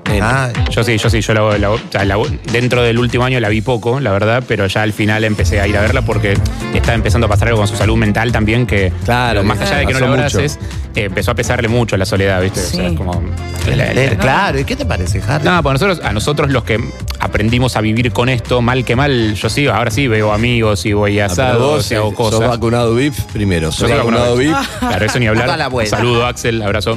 Nena. 0.09 0.45
Ah, 0.47 0.53
Yo 0.71 0.85
sí, 0.85 0.97
yo 0.99 1.11
sí, 1.11 1.21
yo 1.21 1.35
la, 1.35 1.59
la- 2.05 2.19
dentro 2.53 2.83
del 2.83 2.99
último 2.99 3.25
año 3.25 3.41
la 3.41 3.49
vi 3.49 3.61
poco, 3.61 4.01
la 4.01 4.13
verdad, 4.13 4.43
pero 4.47 4.67
ya 4.67 4.83
al 4.83 4.93
final 4.93 5.25
empecé 5.25 5.61
a 5.61 5.67
ir 5.67 5.77
a 5.77 5.81
verla 5.81 6.03
porque 6.03 6.35
estaba 6.75 6.95
empezando 6.95 7.27
a 7.27 7.31
pasar 7.31 7.49
algo 7.49 7.59
con 7.61 7.69
su 7.69 7.77
salud 7.77 7.97
mental 7.97 8.33
también 8.33 8.67
que 8.67 8.93
Claro, 9.05 9.43
más 9.45 9.61
allá 9.61 9.79
de 9.79 9.87
que 9.87 9.93
no 9.95 10.01
lo 10.01 10.07
abraces, 10.09 10.59
eh, 10.95 11.05
empezó 11.05 11.31
a 11.33 11.35
pesarle 11.35 11.69
mucho 11.69 11.97
la 11.97 12.05
soledad, 12.07 12.41
¿viste? 12.43 12.61
O 12.61 12.65
sea, 12.65 12.89
Sí. 12.91 12.95
como 12.97 13.23
la- 13.69 13.77
la- 13.77 13.93
eh, 14.03 14.17
claro, 14.21 14.59
¿y 14.61 14.65
qué 14.65 14.77
te 14.77 14.87
parece, 14.87 15.23
Harry? 15.27 15.45
No, 15.45 15.63
pues 15.63 15.73
nosotros, 15.81 16.01
a 16.07 16.13
nosotros 16.13 16.51
los 16.51 16.65
que 16.65 16.79
aprendimos 17.19 17.77
a 17.77 17.81
vivir 17.81 18.13
con 18.13 18.29
esto, 18.29 18.61
mal 18.63 18.85
que 18.85 18.95
mal, 18.97 19.35
yo 19.35 19.49
sí, 19.49 19.67
ahora 19.67 19.91
sí 19.91 20.07
veo 20.09 20.33
amigos 20.33 20.85
y 20.87 20.93
voy 20.93 21.19
a 21.21 21.25
Ah, 21.25 21.27
asados 21.27 21.91
y 21.91 21.95
hago 21.95 22.11
eh, 22.11 22.15
cosas. 22.15 22.41
sos 22.41 22.49
vacunado 22.49 22.95
VIP 22.95 23.15
primero. 23.33 23.73
Sos 23.73 23.81
Yo 23.83 23.89
soy 23.89 23.97
vacunado 23.99 24.37
VIP. 24.37 24.55
Claro, 24.81 25.05
eso 25.07 25.19
ni 25.19 25.27
hablar. 25.27 25.59
Saludo, 25.87 26.27
Axel, 26.27 26.63
abrazo. 26.63 26.97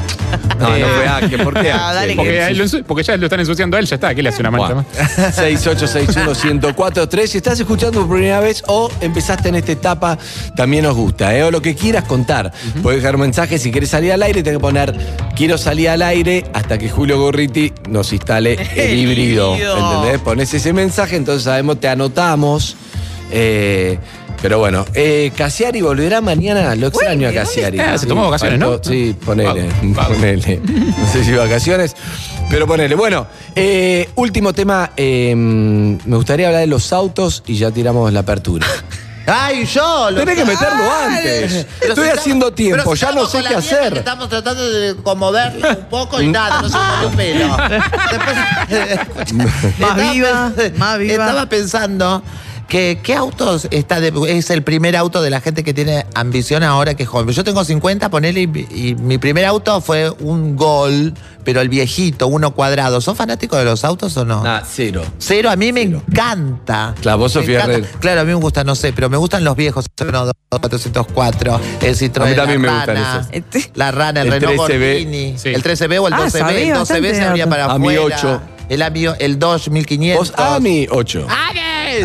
No, 0.59 0.75
Eh, 0.75 0.81
no 0.81 0.87
fue 0.87 1.07
Axel. 1.07 1.41
¿Por 1.43 1.53
qué? 1.61 1.71
Ah, 1.71 1.89
Axel? 1.89 1.95
dale, 1.95 2.15
porque, 2.15 2.41
a 2.41 2.49
él 2.49 2.57
lo 2.57 2.65
ensu- 2.65 2.83
porque 2.99 3.11
ya 3.11 3.17
lo 3.17 3.25
están 3.25 3.39
ensuciando 3.39 3.77
a 3.77 3.79
él, 3.79 3.85
ya 3.85 3.95
está. 3.95 4.13
¿Qué 4.13 4.21
le 4.21 4.29
hace 4.29 4.41
una 4.41 4.51
mancha 4.51 4.73
Bueno. 4.73 4.85
más? 4.97 5.37
6861-1043. 5.37 7.27
Si 7.27 7.37
estás 7.37 7.59
escuchando 7.59 8.01
por 8.01 8.17
primera 8.17 8.39
vez 8.39 8.63
o 8.67 8.89
empezaste 9.01 9.49
en 9.49 9.55
esta 9.55 9.71
etapa, 9.71 10.17
también 10.55 10.83
nos 10.83 10.95
gusta. 10.95 11.35
¿eh? 11.35 11.43
O 11.43 11.51
lo 11.51 11.61
que 11.61 11.75
quieras 11.75 12.03
contar. 12.05 12.51
Puedes 12.81 13.01
dejar 13.01 13.17
mensajes. 13.17 13.61
Si 13.61 13.71
quieres 13.71 13.89
salir 13.89 14.11
al 14.11 14.23
aire, 14.23 14.43
tenés 14.43 14.57
que 14.57 14.61
poner 14.61 14.95
quiero 15.35 15.57
salir 15.57 15.89
al 15.89 16.01
aire 16.01 16.45
hasta 16.53 16.77
que 16.77 16.89
Julio 16.89 17.19
Gorriti 17.19 17.71
nos 17.89 18.11
instale 18.11 18.53
el, 18.75 18.97
híbrido. 18.97 19.55
¿Entendés? 19.55 20.19
Pones 20.21 20.53
ese 20.53 20.73
mensaje, 20.73 21.15
entonces 21.15 21.43
sabemos, 21.43 21.79
te 21.79 21.87
anotamos. 21.87 22.75
Eh, 23.31 23.97
pero 24.41 24.57
bueno, 24.57 24.85
eh, 24.93 25.31
Casiari 25.35 25.81
volverá 25.81 26.21
mañana. 26.21 26.73
Lo 26.75 26.87
extraño 26.87 27.27
a 27.27 27.31
¿dónde 27.31 27.41
Casiari. 27.41 27.79
Se 27.97 28.07
tomó 28.07 28.25
vacaciones, 28.25 28.59
¿no? 28.59 28.81
Sí, 28.81 29.15
ponele. 29.25 29.63
Vago, 29.63 29.93
vago. 29.95 30.13
ponele. 30.15 30.61
No 30.97 31.07
sé 31.11 31.23
si 31.25 31.31
vacaciones, 31.33 31.95
pero 32.49 32.65
ponele. 32.67 32.95
Bueno, 32.95 33.27
eh, 33.55 34.09
último 34.15 34.53
tema. 34.53 34.91
eh, 34.97 35.33
me 35.35 36.15
gustaría 36.15 36.47
hablar 36.47 36.61
de 36.61 36.67
los 36.67 36.91
autos 36.93 37.43
y 37.45 37.55
ya 37.57 37.71
tiramos 37.71 38.11
la 38.13 38.21
apertura. 38.21 38.65
¡Ay, 39.31 39.63
yo! 39.65 40.09
lo- 40.09 40.21
Tenés 40.21 40.37
que 40.37 40.45
meterlo 40.45 40.83
¡Ay! 40.91 41.17
antes. 41.17 41.67
Pero 41.79 41.93
Estoy 41.93 42.05
si 42.07 42.17
haciendo 42.17 42.47
estamos- 42.47 42.55
tiempo, 42.55 42.83
pero 42.83 42.95
si 42.95 43.01
ya 43.01 43.11
no 43.11 43.23
estamos 43.25 43.31
sé 43.31 43.37
con 43.37 43.47
qué 43.47 43.53
la 43.53 43.59
mierda 43.61 43.77
hacer. 43.79 43.93
que 43.93 43.99
Estamos 43.99 44.29
tratando 44.29 44.69
de 44.71 44.95
conmoverla 45.03 45.69
un 45.69 45.85
poco 45.85 46.21
y 46.21 46.27
nada, 46.29 46.61
no 46.63 46.69
se 46.69 46.77
movió 46.77 47.07
un 47.09 47.15
pelo. 47.15 47.57
Después, 48.69 49.33
Más 49.33 49.63
estaba 49.63 50.11
viva, 50.11 50.51
más 50.77 50.97
viva. 50.97 51.13
Estaba 51.25 51.45
pensando 51.45 52.23
que 52.69 52.99
qué 53.03 53.15
autos 53.15 53.67
está 53.71 53.99
de- 53.99 54.13
es 54.27 54.49
el 54.51 54.61
primer 54.63 54.95
auto 54.95 55.21
de 55.21 55.29
la 55.31 55.41
gente 55.41 55.63
que 55.63 55.73
tiene 55.73 56.05
ambición 56.13 56.63
ahora 56.63 56.93
que 56.93 57.03
es 57.03 57.09
joven. 57.09 57.33
Yo 57.35 57.43
tengo 57.43 57.63
50, 57.65 58.09
ponele, 58.09 58.41
y, 58.41 58.89
y 58.89 58.95
mi 58.95 59.17
primer 59.17 59.43
auto 59.45 59.81
fue 59.81 60.09
un 60.19 60.55
Gol, 60.55 61.13
pero 61.43 61.61
el 61.61 61.69
viejito, 61.69 62.27
uno 62.27 62.51
cuadrado. 62.53 63.01
¿Sos 63.01 63.17
fanático 63.17 63.57
de 63.57 63.65
los 63.65 63.83
autos 63.83 64.15
o 64.17 64.23
no? 64.25 64.43
Nah, 64.43 64.61
cero. 64.69 65.01
Cero, 65.17 65.49
a 65.49 65.55
mí 65.55 65.73
me 65.73 65.81
encanta. 65.81 66.93
Claro, 67.01 67.17
vos, 67.17 67.35
Me 67.35 67.41
Sofía 67.41 67.63
encanta. 67.65 67.89
Claro, 67.99 68.21
a 68.21 68.23
mí 68.23 68.29
me 68.29 68.35
gusta, 68.35 68.63
no 68.63 68.75
sé, 68.75 68.93
pero 68.93 69.09
me 69.09 69.17
gustan 69.17 69.43
los 69.43 69.55
viejos. 69.55 69.85
Renault 69.97 70.31
404, 70.49 71.59
el 71.81 71.95
Citroën. 71.97 72.21
A 72.21 72.25
mí 72.29 72.35
también 72.35 72.61
la 72.61 72.67
me 72.71 72.77
gustan 72.77 72.95
Rana, 72.95 73.19
esos. 73.21 73.27
Este- 73.31 73.71
La 73.75 73.91
rana, 73.91 74.21
el, 74.21 74.27
El 74.27 74.33
Renault 74.33 74.59
13B. 74.69 74.93
Gordini, 74.93 75.37
Sí. 75.37 75.49
el 75.49 75.63
13B 75.63 75.99
o 75.99 76.07
el 76.07 76.13
Ah, 76.13 76.17
12B. 76.19 76.39
sabía 76.39 76.59
el 76.59 76.67
12B 76.73 76.77
bastante 76.79 77.15
se 77.15 77.23
abría 77.23 77.49
para 77.49 77.65
AMI 77.65 77.95
afuera. 77.95 78.17
8. 78.17 78.41
El 78.69 78.81
AMI, 78.83 79.05
el 79.19 79.39
Dodge 79.39 79.69
1500. 79.71 80.31
Vos, 80.31 80.39
a 80.39 80.59
mi 80.59 80.87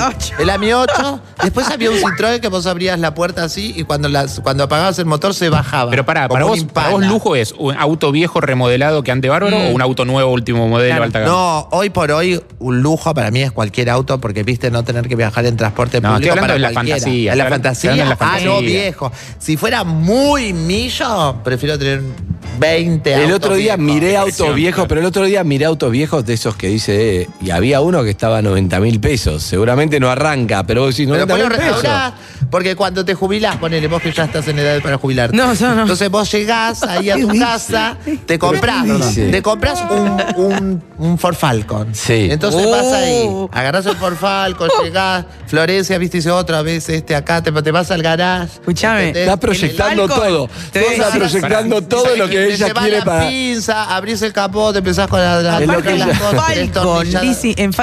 8. 0.01 0.15
Ocho. 0.17 0.35
El 0.39 0.51
AMI 0.51 0.73
8. 0.73 1.21
Después 1.43 1.69
había 1.71 1.91
un 1.91 1.97
Citroën 1.99 2.41
que 2.41 2.49
vos 2.49 2.67
abrías 2.67 2.99
la 2.99 3.15
puerta 3.15 3.45
así 3.45 3.73
y 3.77 3.85
cuando, 3.85 4.09
las, 4.09 4.41
cuando 4.41 4.65
apagabas 4.65 4.99
el 4.99 5.07
motor 5.07 5.35
se 5.35 5.49
bajaba. 5.49 5.91
Pero 5.91 6.05
para, 6.05 6.23
como 6.29 6.35
para 6.35 6.45
vos, 6.45 6.65
para 6.73 6.89
vos 6.91 7.07
lujo 7.07 7.37
es 7.37 7.53
un 7.59 7.75
auto 7.77 8.13
viejo 8.13 8.41
remodelado 8.41 9.03
que 9.03 9.11
ande 9.13 9.29
bárbaro 9.29 9.57
o 9.59 9.71
un 9.71 9.83
auto 9.83 10.05
nuevo 10.05 10.33
último 10.33 10.69
modelo 10.69 10.85
Claro. 10.95 11.05
alta 11.05 11.21
gama. 11.21 11.33
No, 11.33 11.69
hoy 11.73 11.91
por 11.91 12.11
hoy 12.13 12.41
un 12.59 12.81
lujo 12.83 13.13
para 13.15 13.31
mí 13.31 13.43
es 13.43 13.53
cualquier 13.53 13.91
auto 13.91 14.21
porque 14.21 14.43
viste 14.43 14.71
no 14.71 14.85
tener 14.85 15.09
que 15.09 15.17
viajar 15.17 15.45
en 15.47 15.57
transporte 15.57 16.01
No, 16.01 16.15
público 16.15 16.35
para 16.37 16.55
de 16.55 16.59
la 16.59 16.73
cualquiera. 16.73 16.99
fantasía, 17.01 17.33
¿En 17.33 17.39
la 17.39 17.49
fantasía? 17.49 17.91
de 17.93 17.97
la 17.99 18.05
Ah, 18.05 18.09
no, 18.11 18.17
fantasía. 18.17 18.61
viejo. 18.61 19.13
Si 19.39 19.57
fuera 19.57 19.85
muy 19.85 20.53
millo, 20.53 21.37
prefiero 21.43 21.79
tener 21.79 22.03
20 22.59 23.13
El 23.15 23.23
autos 23.23 23.37
otro 23.37 23.55
día 23.57 23.77
viejos. 23.77 23.95
miré 23.95 24.17
autos 24.17 24.55
viejos, 24.55 24.87
pero 24.89 25.01
el 25.01 25.07
otro 25.07 25.25
día 25.25 25.43
miré 25.45 25.65
autos 25.65 25.91
viejos 25.91 26.25
de 26.25 26.35
esos 26.35 26.55
que 26.57 26.69
dice, 26.69 27.23
eh, 27.23 27.29
y 27.43 27.51
había 27.51 27.81
uno 27.81 28.05
que 28.05 28.11
estaba 28.11 28.39
a 28.39 28.43
90 28.43 28.79
mil 28.81 29.01
pesos. 29.01 29.43
Seguramente 29.43 29.84
no 30.01 30.11
arranca, 30.11 30.65
pero 30.65 30.83
vos 30.83 30.97
decís 30.97 31.09
Pero 31.11 31.27
90 31.27 31.35
vos 31.35 31.43
lo 31.43 31.49
mil 31.49 31.59
pesos. 31.59 32.15
Porque 32.51 32.77
cuando 32.77 33.05
te 33.05 33.15
jubilás, 33.15 33.57
ponele 33.57 33.87
vos 33.89 34.01
que 34.03 34.13
ya 34.13 34.25
estás 34.25 34.47
en 34.49 34.59
edad 34.59 34.81
para 34.83 34.99
jubilarte. 34.99 35.37
No, 35.37 35.53
yo 35.55 35.75
no. 35.75 35.83
Entonces 35.83 36.11
vos 36.11 36.31
llegás 36.33 36.83
ahí 36.83 37.11
a 37.11 37.15
¿Qué 37.17 37.23
tu 37.23 37.29
dice? 37.31 37.45
casa, 37.45 37.97
te 38.27 38.39
compras, 38.39 38.85
¿qué 38.85 38.93
dice? 38.93 39.29
te 39.31 39.43
compras 39.43 39.83
un, 39.91 40.23
un, 40.37 40.83
un 40.99 41.19
Ford 41.19 41.35
Falcon. 41.37 41.95
Sí. 41.95 42.29
Entonces 42.31 42.63
Oh. 42.65 42.71
vas 42.71 42.93
ahí, 42.93 43.29
agarrás 43.53 43.87
el 43.87 43.97
Ford 43.97 44.17
Falcon, 44.17 44.69
llegás, 44.85 45.25
Florencia, 45.47 45.99
viste, 45.99 46.19
dice 46.19 46.31
otra 46.31 46.63
vez 46.63 46.89
este 46.89 47.15
acá, 47.15 47.43
te, 47.43 47.51
te 47.53 47.71
vas 47.71 47.91
al 47.91 48.03
garage. 48.03 48.55
Escuchame. 48.55 49.09
¿entendés? 49.09 49.23
Está 49.23 49.37
proyectando 49.39 50.09
todo. 50.09 50.49
te 50.73 50.81
Vos 50.81 50.93
estás 50.93 51.17
proyectando 51.17 51.83
todo 51.83 52.17
lo 52.17 52.29
que 52.29 52.35
Te 52.37 52.55
ella 52.55 52.73
quiere 52.75 52.99
la 52.99 53.05
para. 53.05 53.29
pinza, 53.29 53.95
abrís 53.97 54.23
el 54.23 54.33
capó, 54.33 54.73
te 54.73 54.79
empezás 54.79 55.09
con 55.09 55.21
la, 55.21 55.41
la, 55.43 55.61
Falcon, 55.61 55.85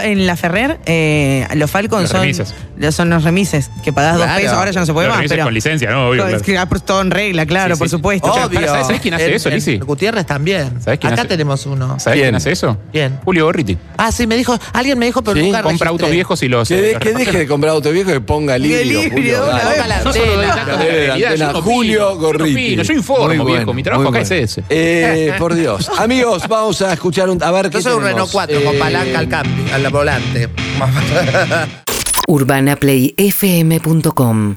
en, 0.04 0.26
la 0.28 0.36
Ferrer, 0.36 0.80
eh, 0.86 1.48
los 1.56 1.70
Falcon 1.70 2.02
Los 2.02 2.12
son, 2.12 2.22
remises. 2.22 2.54
son 2.92 3.10
los 3.10 3.24
remises, 3.24 3.70
que 3.84 3.94
pagás 3.94 4.18
dos 4.18 4.28
pesos, 4.28 4.58
ahora 4.62 4.72
ya 4.72 4.80
no 4.80 4.86
se 4.86 4.94
puede 4.94 5.08
Los 5.08 5.18
más. 5.18 5.26
Pero, 5.28 5.44
con 5.44 5.54
licencia, 5.54 5.92
¿no? 5.92 6.10
Obvio, 6.10 6.24
Es 6.24 6.30
claro. 6.30 6.44
que 6.46 6.58
ha 6.58 6.66
puesto 6.68 6.86
todo 6.86 7.02
en 7.02 7.12
regla, 7.12 7.46
claro, 7.46 7.76
Sí, 7.76 7.80
por 7.80 7.88
sí. 7.90 7.92
supuesto. 7.96 8.32
Obvio. 8.34 8.60
¿sabes- 8.68 8.88
sabes 8.88 9.02
quién 9.02 9.14
hace 9.14 9.26
En- 9.28 9.34
eso, 9.34 9.50
en 9.50 9.56
Lizzy? 9.56 9.78
Gutiérrez 9.80 10.26
también. 10.26 10.82
¿Sabés 10.82 11.00
quién 11.00 11.14
Acá 11.14 11.24
hace? 11.24 11.30
tenemos 11.30 11.66
uno. 11.66 12.00
¿Sabés 12.00 12.22
¿Quién? 12.22 12.36
hace 12.36 12.52
eso? 12.52 12.78
¿Quién? 12.92 13.20
Julio 13.24 13.46
Gorriti. 13.46 13.78
Ah, 13.98 14.12
sí, 14.12 14.28
me 14.28 14.36
dijo, 14.38 14.58
alguien 14.74 14.98
me 15.00 15.06
dijo, 15.06 15.22
pero 15.22 15.36
Sí, 15.36 15.42
nunca 15.44 15.58
Compra 15.60 15.70
registré. 15.72 15.90
autos 15.90 16.12
viejos 16.12 16.44
y 16.44 16.48
los. 16.48 16.68
Que, 16.68 16.76
de- 16.82 16.94
los 16.94 17.02
que 17.02 17.14
deje 17.14 17.38
de 17.40 17.48
comprar 17.48 17.74
auto 17.74 17.92
viejo 17.92 18.14
y 18.14 18.20
ponga 18.20 18.58
híbrido, 18.58 19.04
híbrido, 19.04 19.12
Julio, 19.12 19.44
una 19.44 19.52
dale. 19.52 19.64
vez. 19.64 19.74
Ponga 19.76 19.88
la 19.88 20.04
No 20.04 20.14
solo 20.14 20.26
doy 20.26 20.46
antena. 20.46 20.56
datos 20.56 20.80
de 20.80 20.86
de 20.86 20.92
la 20.92 21.06
realidad, 21.06 21.30
antena, 21.32 21.46
yo 21.48 21.54
no 21.54 21.60
opino, 21.60 21.74
Julio 21.76 22.00
yo 22.00 22.10
no 22.14 22.16
Gorriti. 22.22 22.52
opino, 22.54 22.84
Yo 22.84 22.94
informo, 22.94 23.46
viejo. 23.46 23.74
Mi 23.74 23.84
trabajo 23.84 24.10
muy 24.12 24.20
acá 24.20 24.28
bueno. 24.28 24.44
es 24.44 24.52
ese. 24.58 24.64
Eh, 24.70 25.34
por 25.38 25.54
Dios. 25.56 25.90
Amigos, 25.98 26.48
vamos 26.48 26.82
a 26.82 26.94
escuchar 26.94 27.30
un. 27.30 27.42
A 27.42 27.52
ver 27.52 27.70
qué 27.70 27.78
Yo 27.78 27.82
soy 27.82 27.94
un 27.94 28.00
tenemos. 28.04 28.14
Renault 28.14 28.32
4 28.32 28.64
con 28.64 28.76
Eh, 28.76 28.80
palanca 28.80 29.20
al 29.20 29.28
cambio, 29.30 29.74
al 29.74 29.90
volante. 29.90 30.50
UrbanaPlayFM.com 32.28 34.56